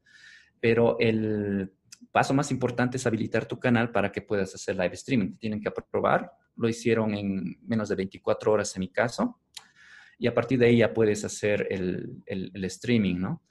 pero 0.61 0.99
el 0.99 1.73
paso 2.13 2.33
más 2.33 2.51
importante 2.51 2.97
es 2.97 3.07
habilitar 3.07 3.47
tu 3.47 3.59
canal 3.59 3.91
para 3.91 4.11
que 4.11 4.23
puedas 4.23 4.55
hacer 4.55 4.77
live 4.77 4.95
streaming. 4.95 5.37
tienen 5.37 5.61
que 5.61 5.69
aprobar, 5.69 6.33
lo 6.57 6.69
hicieron 6.69 7.15
en 7.15 7.59
menos 7.67 7.89
de 7.89 7.97
24 7.97 8.53
horas 8.53 8.75
en 8.77 8.81
mi 8.81 8.89
caso, 8.89 9.41
y 10.19 10.27
a 10.27 10.35
partir 10.35 10.59
de 10.59 10.67
ahí 10.67 10.79
ya 10.79 10.93
puedes 10.93 11.25
hacer 11.25 11.67
el, 11.71 12.23
el, 12.27 12.65
streaming, 12.65 13.17
¿no? 13.17 13.43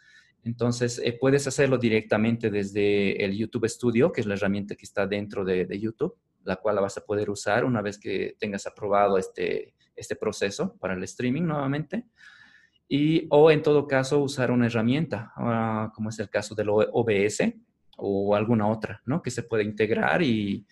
Entonces, 0.43 0.99
eh, 1.03 1.17
puedes 1.17 1.47
hacerlo 1.47 1.77
directamente 1.77 2.49
desde 2.49 3.23
el 3.23 3.37
YouTube 3.37 3.69
Studio, 3.69 4.11
que 4.11 4.21
es 4.21 4.27
la 4.27 4.33
herramienta 4.33 4.75
que 4.75 4.83
está 4.83 5.07
dentro 5.07 5.45
de, 5.45 5.65
de 5.65 5.79
YouTube 5.79 6.17
la 6.47 6.55
cual 6.55 6.75
la 6.75 6.81
vas 6.81 6.97
a 6.97 7.05
poder 7.05 7.29
usar 7.29 7.65
una 7.65 7.81
vez 7.81 7.99
que 7.99 8.37
tengas 8.39 8.65
aprobado 8.65 9.17
este, 9.17 9.75
este 9.95 10.15
proceso 10.15 10.77
para 10.79 10.93
el 10.93 11.03
streaming 11.03 11.43
nuevamente. 11.43 12.05
Y, 12.87 13.27
o 13.29 13.51
en 13.51 13.61
todo 13.61 13.85
caso, 13.85 14.19
usar 14.19 14.49
una 14.49 14.67
herramienta, 14.67 15.33
ah, 15.35 15.91
como 15.93 16.09
es 16.09 16.19
el 16.19 16.29
caso 16.29 16.55
del 16.55 16.69
OBS 16.69 17.53
o 17.97 18.33
alguna 18.33 18.69
otra, 18.69 19.01
¿no? 19.05 19.21
Que 19.21 19.29
se 19.29 19.43
puede 19.43 19.65
integrar 19.65 20.21
y, 20.21 20.65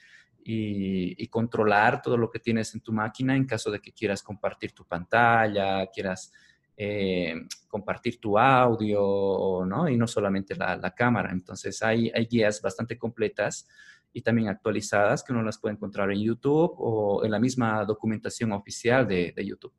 y, 0.45 1.27
controlar 1.27 2.01
todo 2.01 2.15
lo 2.15 2.29
que 2.31 2.39
tienes 2.39 2.73
en 2.73 2.79
tu 2.79 2.93
máquina 2.93 3.35
en 3.35 3.45
caso 3.45 3.69
de 3.69 3.81
que 3.81 3.91
quieras 3.91 4.23
compartir 4.23 4.71
tu 4.71 4.85
pantalla, 4.85 5.87
quieras 5.87 6.31
eh, 6.77 7.35
compartir 7.67 8.21
tu 8.21 8.39
audio, 8.39 9.65
¿no? 9.65 9.89
Y 9.89 9.97
no 9.97 10.07
solamente 10.07 10.55
la, 10.55 10.77
la 10.77 10.95
cámara. 10.95 11.31
Entonces, 11.33 11.83
hay, 11.83 12.09
hay 12.15 12.27
guías 12.27 12.61
bastante 12.61 12.97
completas 12.97 13.67
y 14.15 14.21
también 14.21 14.47
actualizadas 14.47 15.25
que 15.25 15.33
uno 15.33 15.43
las 15.43 15.59
puede 15.59 15.75
encontrar 15.75 16.09
en 16.09 16.21
YouTube 16.21 16.73
o 16.77 17.25
en 17.25 17.31
la 17.31 17.37
misma 17.37 17.83
documentación 17.83 18.53
oficial 18.53 19.05
de, 19.05 19.33
de 19.35 19.45
YouTube. 19.45 19.73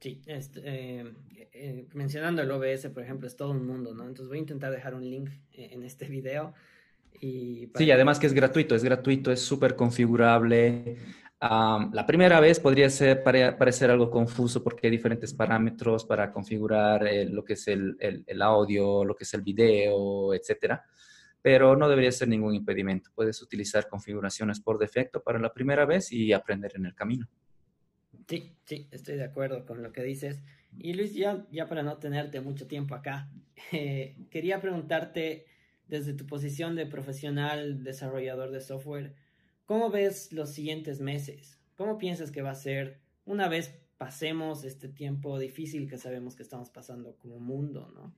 Sí, 0.00 0.20
este, 0.26 0.60
eh, 0.64 1.14
eh, 1.52 1.86
mencionando 1.94 2.42
el 2.42 2.50
OBS, 2.50 2.88
por 2.88 3.04
ejemplo, 3.04 3.28
es 3.28 3.36
todo 3.36 3.52
un 3.52 3.64
mundo, 3.64 3.94
¿no? 3.94 4.02
Entonces 4.02 4.26
voy 4.26 4.38
a 4.38 4.40
intentar 4.40 4.72
dejar 4.72 4.96
un 4.96 5.08
link 5.08 5.30
en 5.52 5.84
este 5.84 6.06
video. 6.06 6.54
Y 7.20 7.70
Sí, 7.76 7.88
además 7.92 8.18
que 8.18 8.26
es 8.26 8.32
gratuito, 8.32 8.74
es 8.74 8.82
gratuito, 8.82 9.30
es 9.30 9.42
súper 9.42 9.76
configurable. 9.76 10.96
la 11.40 12.04
primera 12.04 12.40
vez 12.40 12.58
podría 12.58 12.90
ser, 12.90 13.22
parecer 13.22 13.92
algo 13.92 14.10
confuso 14.10 14.64
porque 14.64 14.88
hay 14.88 14.90
diferentes 14.90 15.32
parámetros 15.32 16.04
para 16.04 16.32
configurar 16.32 17.06
eh, 17.06 17.26
lo 17.26 17.44
que 17.44 17.52
es 17.52 17.68
el, 17.68 17.96
el, 18.00 18.24
el, 18.26 18.42
audio, 18.42 19.04
lo 19.04 19.14
que 19.14 19.22
es 19.22 19.32
el 19.34 19.42
video, 19.42 20.34
etcétera 20.34 20.84
pero 21.42 21.76
no 21.76 21.88
debería 21.88 22.12
ser 22.12 22.28
ningún 22.28 22.54
impedimento. 22.54 23.10
Puedes 23.14 23.40
utilizar 23.42 23.88
configuraciones 23.88 24.60
por 24.60 24.78
defecto 24.78 25.22
para 25.22 25.38
la 25.38 25.52
primera 25.52 25.84
vez 25.86 26.12
y 26.12 26.32
aprender 26.32 26.72
en 26.74 26.86
el 26.86 26.94
camino. 26.94 27.28
Sí, 28.26 28.56
sí, 28.64 28.88
estoy 28.90 29.16
de 29.16 29.24
acuerdo 29.24 29.64
con 29.64 29.82
lo 29.82 29.92
que 29.92 30.02
dices. 30.02 30.42
Y 30.76 30.92
Luis, 30.92 31.14
ya, 31.14 31.46
ya 31.50 31.68
para 31.68 31.82
no 31.82 31.98
tenerte 31.98 32.40
mucho 32.40 32.66
tiempo 32.66 32.94
acá, 32.94 33.30
eh, 33.72 34.16
quería 34.30 34.60
preguntarte 34.60 35.46
desde 35.86 36.12
tu 36.12 36.26
posición 36.26 36.76
de 36.76 36.86
profesional 36.86 37.82
desarrollador 37.82 38.50
de 38.50 38.60
software, 38.60 39.14
¿cómo 39.64 39.90
ves 39.90 40.32
los 40.32 40.52
siguientes 40.52 41.00
meses? 41.00 41.58
¿Cómo 41.76 41.96
piensas 41.98 42.30
que 42.30 42.42
va 42.42 42.50
a 42.50 42.54
ser 42.54 43.00
una 43.24 43.48
vez 43.48 43.74
pasemos 43.96 44.64
este 44.64 44.88
tiempo 44.88 45.38
difícil 45.38 45.88
que 45.88 45.98
sabemos 45.98 46.36
que 46.36 46.42
estamos 46.42 46.70
pasando 46.70 47.16
como 47.16 47.40
mundo, 47.40 47.90
¿no? 47.94 48.14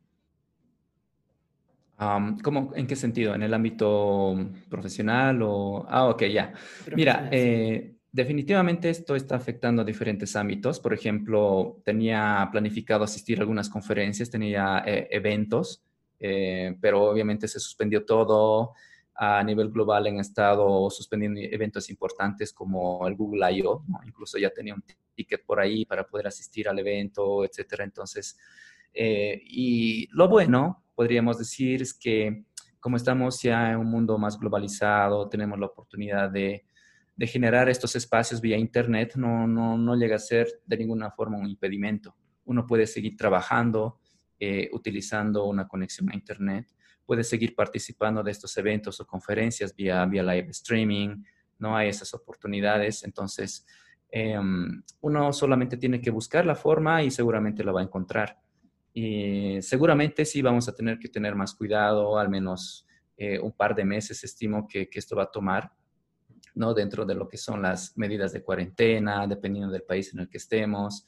¿Cómo, 2.43 2.73
¿En 2.75 2.87
qué 2.87 2.97
sentido? 2.97 3.35
¿En 3.35 3.43
el 3.43 3.53
ámbito 3.53 4.35
profesional 4.71 5.43
o...? 5.43 5.85
Ah, 5.89 6.09
ok, 6.09 6.23
ya. 6.25 6.55
Mira, 6.95 7.29
eh, 7.31 7.97
definitivamente 8.11 8.89
esto 8.89 9.15
está 9.15 9.37
afectando 9.37 9.83
a 9.83 9.85
diferentes 9.85 10.35
ámbitos. 10.35 10.81
Por 10.81 10.95
ejemplo, 10.95 11.83
tenía 11.85 12.49
planificado 12.51 13.05
asistir 13.05 13.39
a 13.39 13.43
algunas 13.43 13.69
conferencias, 13.69 14.31
tenía 14.31 14.83
eh, 14.87 15.09
eventos, 15.11 15.83
eh, 16.19 16.75
pero 16.81 17.03
obviamente 17.03 17.47
se 17.47 17.61
suspendió 17.61 18.05
todo. 18.05 18.73
A 19.15 19.45
nivel 19.45 19.69
global 19.69 20.07
han 20.07 20.21
estado 20.21 20.89
suspendiendo 20.89 21.39
eventos 21.43 21.91
importantes 21.91 22.55
como 22.55 23.07
el 23.07 23.15
Google 23.15 23.53
I.O. 23.53 23.85
Incluso 24.07 24.39
ya 24.39 24.49
tenía 24.49 24.75
un 24.75 24.83
ticket 25.15 25.45
por 25.45 25.61
ahí 25.61 25.85
para 25.85 26.07
poder 26.07 26.29
asistir 26.29 26.67
al 26.67 26.79
evento, 26.79 27.45
etcétera. 27.45 27.85
Entonces, 27.85 28.39
y 28.95 30.09
lo 30.13 30.27
bueno 30.29 30.85
podríamos 31.01 31.39
decir 31.39 31.81
es 31.81 31.95
que 31.95 32.45
como 32.79 32.99
estamos 32.99 33.41
ya 33.41 33.71
en 33.71 33.79
un 33.79 33.87
mundo 33.87 34.19
más 34.19 34.39
globalizado, 34.39 35.31
tenemos 35.31 35.59
la 35.59 35.65
oportunidad 35.65 36.29
de, 36.29 36.67
generar 37.21 37.71
estos 37.71 37.97
espacios 37.97 38.39
vía 38.39 38.59
Internet, 38.59 39.15
no, 39.17 39.47
no, 39.47 39.79
no, 39.79 39.97
llega 39.97 40.17
a 40.17 40.19
ser 40.19 40.61
de 40.67 40.77
ninguna 40.77 41.11
forma 41.11 41.39
un 41.39 41.47
impedimento. 41.47 42.15
Uno 42.45 42.67
puede 42.67 42.87
seguir 42.87 43.17
trabajando 43.17 43.99
eh, 44.39 44.69
utilizando 44.75 45.47
una 45.47 45.67
conexión 45.67 46.11
a 46.11 46.15
Internet, 46.15 46.67
puede 47.07 47.25
seguir 47.25 47.55
participando 47.55 48.23
de 48.23 48.33
estos 48.33 48.55
eventos 48.59 49.01
o 49.01 49.07
conferencias 49.07 49.75
vía, 49.75 50.05
vía 50.05 50.23
live 50.23 50.51
streaming, 50.51 51.23
no 51.59 51.75
hay 51.75 51.89
esas 51.89 52.13
oportunidades, 52.13 53.05
entonces 53.05 53.67
em, 54.11 54.83
uno 55.01 55.33
solamente 55.33 55.79
tiene 55.79 55.99
que 55.99 56.11
buscar 56.11 56.45
la 56.45 56.55
forma 56.55 57.03
y 57.03 57.11
seguramente 57.11 57.65
la 57.65 57.73
va 57.73 57.81
a 57.81 57.85
encontrar. 57.85 58.39
Y 58.93 59.63
seguramente 59.63 60.25
sí 60.25 60.43
vamos 60.43 60.69
a 60.69 60.75
tener 60.75 60.99
que 60.99 61.09
tener 61.09 61.35
más 61.35 61.55
cuidado, 61.55 62.19
al 62.19 62.29
menos 62.29 62.87
eh, 63.17 63.39
un 63.39 63.53
par 63.53 63.75
de 63.75 63.85
meses 63.85 64.25
estimo 64.25 64.67
que, 64.67 64.89
esto 64.93 65.17
va 65.17 65.25
a 65.25 65.31
tomar, 65.31 65.73
¿no? 66.55 66.75
Dentro 66.75 67.05
de 67.05 67.15
lo 67.15 67.29
que 67.29 67.37
son 67.37 67.63
las 67.63 67.97
medidas 67.97 68.33
de 68.33 68.43
cuarentena, 68.43 69.27
dependiendo 69.27 69.71
del 69.71 69.83
país 69.83 70.13
en 70.13 70.21
el 70.21 70.29
que 70.29 70.39
estemos, 70.39 71.07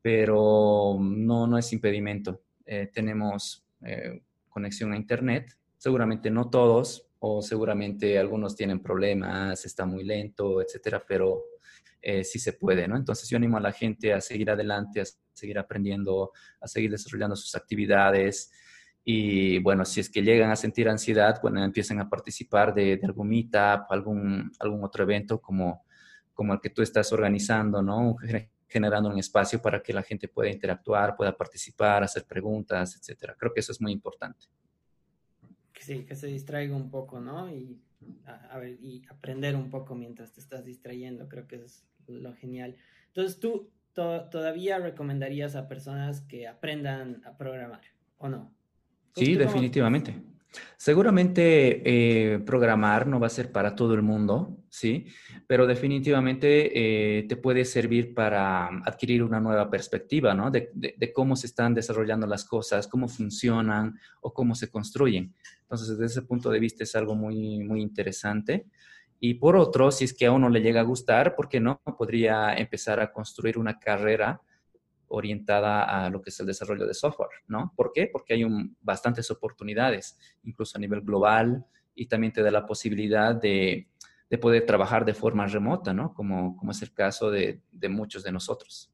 pero 0.00 0.98
no, 1.00 1.46
no 1.46 1.58
es 1.58 1.72
impedimento. 1.72 2.42
Eh, 2.64 2.90
tenemos 2.92 3.66
eh, 3.82 4.22
conexión 4.48 4.92
a 4.92 4.96
Internet, 4.96 5.56
seguramente 5.76 6.30
no 6.30 6.48
todos, 6.48 7.10
o 7.18 7.42
seguramente 7.42 8.18
algunos 8.18 8.56
tienen 8.56 8.80
problemas, 8.80 9.64
está 9.64 9.84
muy 9.84 10.04
lento, 10.04 10.62
etcétera, 10.62 11.04
pero 11.06 11.44
eh, 12.02 12.24
se 12.24 12.52
puede, 12.52 12.88
¿no? 12.88 12.96
Entonces 12.96 13.28
yo 13.28 13.36
animo 13.36 13.56
a 13.56 13.60
la 13.60 13.72
gente 13.72 14.12
a 14.12 14.20
seguir 14.20 14.50
adelante, 14.50 15.00
a 15.00 15.04
seguir 15.32 15.58
aprendiendo, 15.58 16.32
a 16.60 16.66
seguir 16.66 16.90
desarrollando 16.90 17.36
sus 17.36 17.54
actividades 17.54 18.50
y 19.04 19.58
bueno, 19.60 19.84
si 19.84 20.00
es 20.00 20.10
que 20.10 20.22
llegan 20.22 20.50
a 20.50 20.56
sentir 20.56 20.88
ansiedad, 20.88 21.40
bueno, 21.42 21.62
empiecen 21.64 22.00
a 22.00 22.08
participar 22.08 22.74
de, 22.74 23.00
algún 23.02 23.28
meetup, 23.28 23.90
algún, 23.90 24.52
algún 24.58 24.84
otro 24.84 25.04
evento 25.04 25.40
como, 25.40 25.84
como 26.34 26.52
el 26.52 26.60
que 26.60 26.70
tú 26.70 26.82
estás 26.82 27.12
organizando, 27.12 27.82
¿no? 27.82 28.16
generando 28.68 29.10
un 29.10 29.18
espacio 29.18 29.60
para 29.60 29.82
que 29.82 29.92
la 29.92 30.02
gente 30.02 30.28
pueda 30.28 30.48
interactuar, 30.48 31.16
pueda 31.16 31.36
participar, 31.36 32.04
hacer 32.04 32.24
preguntas, 32.24 32.96
etcétera. 32.96 33.34
Creo 33.36 33.52
que 33.52 33.60
eso 33.60 33.72
es 33.72 33.80
muy 33.80 33.90
importante. 33.90 34.46
Sí, 35.80 36.04
que 36.04 36.14
se 36.14 36.28
distraiga 36.28 36.76
un 36.76 36.88
poco, 36.88 37.20
¿no? 37.20 37.50
Y, 37.50 37.82
a, 38.26 38.58
ver, 38.58 38.78
y 38.80 39.02
aprender 39.08 39.56
un 39.56 39.70
poco 39.70 39.94
mientras 39.94 40.32
te 40.32 40.40
estás 40.40 40.64
distrayendo, 40.64 41.28
creo 41.28 41.46
que 41.46 41.56
es 41.56 41.84
lo 42.06 42.34
genial. 42.34 42.76
Entonces, 43.08 43.38
¿tú 43.40 43.70
todavía 43.92 44.78
recomendarías 44.78 45.56
a 45.56 45.68
personas 45.68 46.22
que 46.22 46.48
aprendan 46.48 47.22
a 47.24 47.36
programar 47.36 47.82
o 48.18 48.28
no? 48.28 48.54
Sí, 49.14 49.34
definitivamente. 49.34 50.16
Seguramente 50.76 51.82
eh, 51.84 52.38
programar 52.40 53.06
no 53.06 53.20
va 53.20 53.26
a 53.26 53.30
ser 53.30 53.52
para 53.52 53.74
todo 53.76 53.94
el 53.94 54.02
mundo, 54.02 54.58
¿sí? 54.68 55.06
Pero 55.46 55.66
definitivamente 55.66 57.18
eh, 57.18 57.24
te 57.24 57.36
puede 57.36 57.64
servir 57.64 58.14
para 58.14 58.66
adquirir 58.84 59.22
una 59.22 59.40
nueva 59.40 59.70
perspectiva, 59.70 60.34
¿no? 60.34 60.50
De, 60.50 61.12
cómo 61.14 61.36
se 61.36 61.46
están 61.46 61.74
desarrollando 61.74 62.26
las 62.26 62.44
cosas, 62.44 62.88
cómo 62.88 63.08
funcionan 63.08 63.98
o 64.22 64.32
cómo 64.32 64.54
se 64.54 64.70
construyen. 64.70 65.34
Entonces, 65.62 65.88
desde 65.90 66.06
ese 66.06 66.22
punto 66.22 66.50
de 66.50 66.60
vista 66.60 66.84
es 66.84 66.96
algo 66.96 67.14
muy, 67.14 67.60
muy 67.60 67.82
interesante. 67.82 68.66
Y 69.20 69.34
por 69.34 69.56
otro, 69.56 69.90
si 69.90 70.04
es 70.04 70.14
que 70.14 70.26
a 70.26 70.32
uno 70.32 70.48
le 70.48 70.62
llega 70.62 70.80
a 70.80 70.84
gustar, 70.84 71.36
¿por 71.36 71.48
qué 71.48 71.60
no? 71.60 71.80
Podría 71.98 72.54
empezar 72.54 73.00
a 73.00 73.12
construir 73.12 73.58
una 73.58 73.78
carrera 73.78 74.40
orientada 75.10 75.82
a 75.84 76.08
lo 76.08 76.22
que 76.22 76.30
es 76.30 76.40
el 76.40 76.46
desarrollo 76.46 76.86
de 76.86 76.94
software, 76.94 77.30
¿no? 77.48 77.72
¿Por 77.76 77.92
qué? 77.92 78.08
Porque 78.10 78.34
hay 78.34 78.44
bastantes 78.80 79.30
oportunidades, 79.30 80.18
incluso 80.44 80.78
a 80.78 80.80
nivel 80.80 81.02
global, 81.02 81.64
y 81.94 82.06
también 82.06 82.32
te 82.32 82.42
da 82.42 82.50
la 82.50 82.64
posibilidad 82.64 83.34
de, 83.34 83.88
poder 84.40 84.64
trabajar 84.64 85.04
de 85.04 85.12
forma 85.12 85.46
remota, 85.46 85.92
¿no? 85.92 86.14
Como, 86.14 86.56
como 86.56 86.70
es 86.70 86.80
el 86.82 86.92
caso 86.92 87.30
de, 87.30 87.60
muchos 87.88 88.22
de 88.22 88.32
nosotros. 88.32 88.92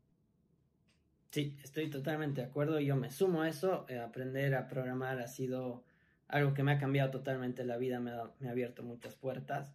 Sí, 1.30 1.54
estoy 1.62 1.90
totalmente 1.90 2.40
de 2.40 2.46
acuerdo. 2.46 2.80
Yo 2.80 2.96
me 2.96 3.10
sumo 3.10 3.42
a 3.42 3.48
eso. 3.48 3.84
Eh, 3.88 3.98
aprender 3.98 4.54
a 4.54 4.66
programar 4.66 5.20
ha 5.20 5.28
sido 5.28 5.84
algo 6.28 6.54
que 6.54 6.62
me 6.62 6.72
ha 6.72 6.78
cambiado 6.78 7.10
totalmente 7.10 7.64
la 7.64 7.76
vida, 7.76 8.00
me 8.00 8.10
ha 8.10 8.50
abierto 8.50 8.82
muchas 8.82 9.14
puertas. 9.14 9.74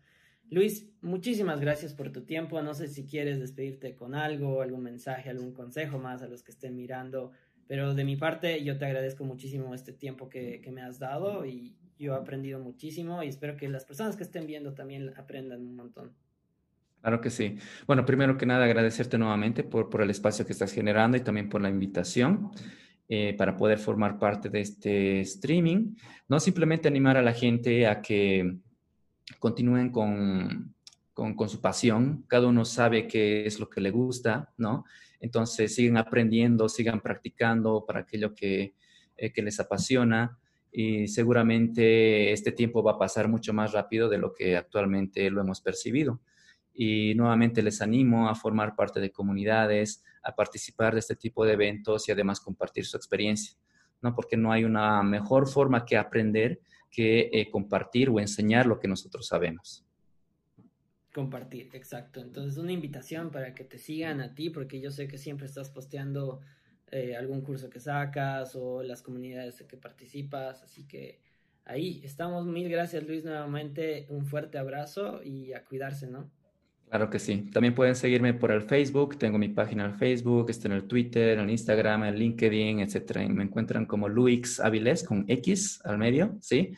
Luis, 0.51 0.85
muchísimas 1.01 1.61
gracias 1.61 1.93
por 1.93 2.11
tu 2.11 2.25
tiempo. 2.25 2.61
No 2.61 2.73
sé 2.73 2.89
si 2.89 3.05
quieres 3.05 3.39
despedirte 3.39 3.95
con 3.95 4.13
algo, 4.13 4.61
algún 4.61 4.83
mensaje, 4.83 5.29
algún 5.29 5.53
consejo 5.53 5.97
más 5.97 6.21
a 6.21 6.27
los 6.27 6.43
que 6.43 6.51
estén 6.51 6.75
mirando, 6.75 7.31
pero 7.67 7.95
de 7.95 8.03
mi 8.03 8.17
parte 8.17 8.61
yo 8.61 8.77
te 8.77 8.83
agradezco 8.83 9.23
muchísimo 9.23 9.73
este 9.73 9.93
tiempo 9.93 10.27
que, 10.27 10.61
me 10.73 10.81
has 10.81 10.99
dado 10.99 11.45
y 11.45 11.73
yo 11.97 12.15
he 12.15 12.17
aprendido 12.17 12.59
muchísimo 12.59 13.23
y 13.23 13.29
espero 13.29 13.55
que 13.55 13.69
las 13.69 13.85
personas 13.85 14.17
que 14.17 14.23
estén 14.23 14.45
viendo 14.45 14.73
también 14.73 15.13
aprendan 15.15 15.61
un 15.61 15.77
montón. 15.77 16.11
Claro 16.99 17.21
que 17.21 17.29
sí. 17.29 17.55
Bueno, 17.87 18.05
primero 18.05 18.37
que 18.37 18.45
nada 18.45 18.65
agradecerte 18.65 19.17
nuevamente 19.17 19.63
por, 19.63 19.89
por 19.89 20.01
el 20.01 20.09
espacio 20.09 20.45
que 20.45 20.51
estás 20.51 20.73
generando 20.73 21.15
y 21.15 21.21
también 21.21 21.47
por 21.47 21.61
la 21.61 21.69
invitación. 21.69 22.51
Eh, 23.13 23.35
para 23.37 23.57
poder 23.57 23.77
formar 23.77 24.17
parte 24.17 24.47
de 24.47 24.61
este 24.61 25.19
streaming. 25.19 25.95
No 26.29 26.39
simplemente 26.39 26.87
animar 26.87 27.17
a 27.17 27.21
la 27.21 27.33
gente 27.33 27.85
a 27.85 28.01
que 28.01 28.55
continúen 29.39 29.91
con, 29.91 30.73
con, 31.13 31.49
su 31.49 31.61
pasión, 31.61 32.25
cada 32.27 32.47
uno 32.47 32.65
sabe 32.65 33.07
qué 33.07 33.45
es 33.45 33.59
lo 33.59 33.69
que 33.69 33.81
le 33.81 33.91
gusta, 33.91 34.53
¿no? 34.57 34.85
Entonces 35.19 35.75
siguen 35.75 35.97
aprendiendo, 35.97 36.67
sigan 36.67 37.01
practicando 37.01 37.85
para 37.85 38.01
aquello 38.01 38.33
que, 38.33 38.73
eh, 39.17 39.31
que 39.31 39.41
les 39.41 39.59
apasiona 39.59 40.39
y 40.71 41.07
seguramente 41.07 42.31
este 42.31 42.51
tiempo 42.51 42.81
va 42.81 42.93
a 42.93 42.97
pasar 42.97 43.27
mucho 43.27 43.53
más 43.53 43.73
rápido 43.73 44.09
de 44.09 44.17
lo 44.17 44.33
que 44.33 44.55
actualmente 44.55 45.29
lo 45.29 45.41
hemos 45.41 45.61
percibido. 45.61 46.21
Y 46.73 47.13
nuevamente 47.15 47.61
les 47.61 47.81
animo 47.81 48.29
a 48.29 48.35
formar 48.35 48.75
parte 48.75 49.01
de 49.01 49.11
comunidades, 49.11 50.03
a 50.23 50.33
participar 50.33 50.93
de 50.93 50.99
este 50.99 51.15
tipo 51.15 51.45
de 51.45 51.53
eventos 51.53 52.07
y 52.07 52.11
además 52.11 52.39
compartir 52.39 52.85
su 52.85 52.95
experiencia, 52.95 53.57
¿no? 54.01 54.15
Porque 54.15 54.37
no 54.37 54.51
hay 54.51 54.63
una 54.63 55.03
mejor 55.03 55.49
forma 55.49 55.85
que 55.85 55.97
aprender 55.97 56.61
que 56.91 57.29
eh, 57.31 57.49
compartir 57.49 58.09
o 58.09 58.19
enseñar 58.19 58.65
lo 58.65 58.79
que 58.79 58.87
nosotros 58.87 59.25
sabemos. 59.25 59.83
Compartir, 61.13 61.69
exacto. 61.73 62.21
Entonces, 62.21 62.57
una 62.57 62.71
invitación 62.71 63.31
para 63.31 63.55
que 63.55 63.63
te 63.63 63.77
sigan 63.77 64.21
a 64.21 64.35
ti, 64.35 64.49
porque 64.49 64.79
yo 64.79 64.91
sé 64.91 65.07
que 65.07 65.17
siempre 65.17 65.47
estás 65.47 65.69
posteando 65.69 66.41
eh, 66.91 67.15
algún 67.15 67.41
curso 67.41 67.69
que 67.69 67.79
sacas 67.79 68.55
o 68.55 68.83
las 68.83 69.01
comunidades 69.01 69.59
en 69.61 69.67
que 69.67 69.77
participas, 69.77 70.61
así 70.61 70.85
que 70.85 71.21
ahí 71.65 72.01
estamos. 72.03 72.45
Mil 72.45 72.69
gracias, 72.69 73.05
Luis, 73.05 73.23
nuevamente. 73.23 74.05
Un 74.09 74.25
fuerte 74.25 74.57
abrazo 74.57 75.23
y 75.23 75.53
a 75.53 75.63
cuidarse, 75.63 76.07
¿no? 76.07 76.29
Claro 76.91 77.09
que 77.09 77.19
sí. 77.19 77.49
También 77.53 77.73
pueden 77.73 77.95
seguirme 77.95 78.33
por 78.33 78.51
el 78.51 78.63
Facebook. 78.63 79.17
Tengo 79.17 79.37
mi 79.37 79.47
página 79.47 79.85
en 79.85 79.95
Facebook, 79.95 80.49
está 80.49 80.67
en 80.67 80.73
el 80.73 80.87
Twitter, 80.87 81.39
en 81.39 81.49
Instagram, 81.49 82.03
en 82.03 82.15
LinkedIn, 82.15 82.81
etcétera. 82.81 83.25
me 83.29 83.45
encuentran 83.45 83.85
como 83.85 84.09
Luis 84.09 84.59
Avilés 84.59 85.01
con 85.05 85.23
X 85.25 85.79
al 85.85 85.97
medio, 85.97 86.37
¿sí? 86.41 86.75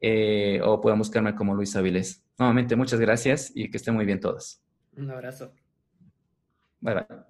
Eh, 0.00 0.62
o 0.64 0.80
pueden 0.80 0.98
buscarme 0.98 1.34
como 1.34 1.54
Luis 1.54 1.76
Avilés. 1.76 2.24
Nuevamente, 2.38 2.74
muchas 2.74 3.00
gracias 3.00 3.52
y 3.54 3.70
que 3.70 3.76
estén 3.76 3.94
muy 3.94 4.06
bien 4.06 4.18
todos. 4.18 4.62
Un 4.96 5.10
abrazo. 5.10 5.52
Bye 6.80 6.94
bye. 6.94 7.29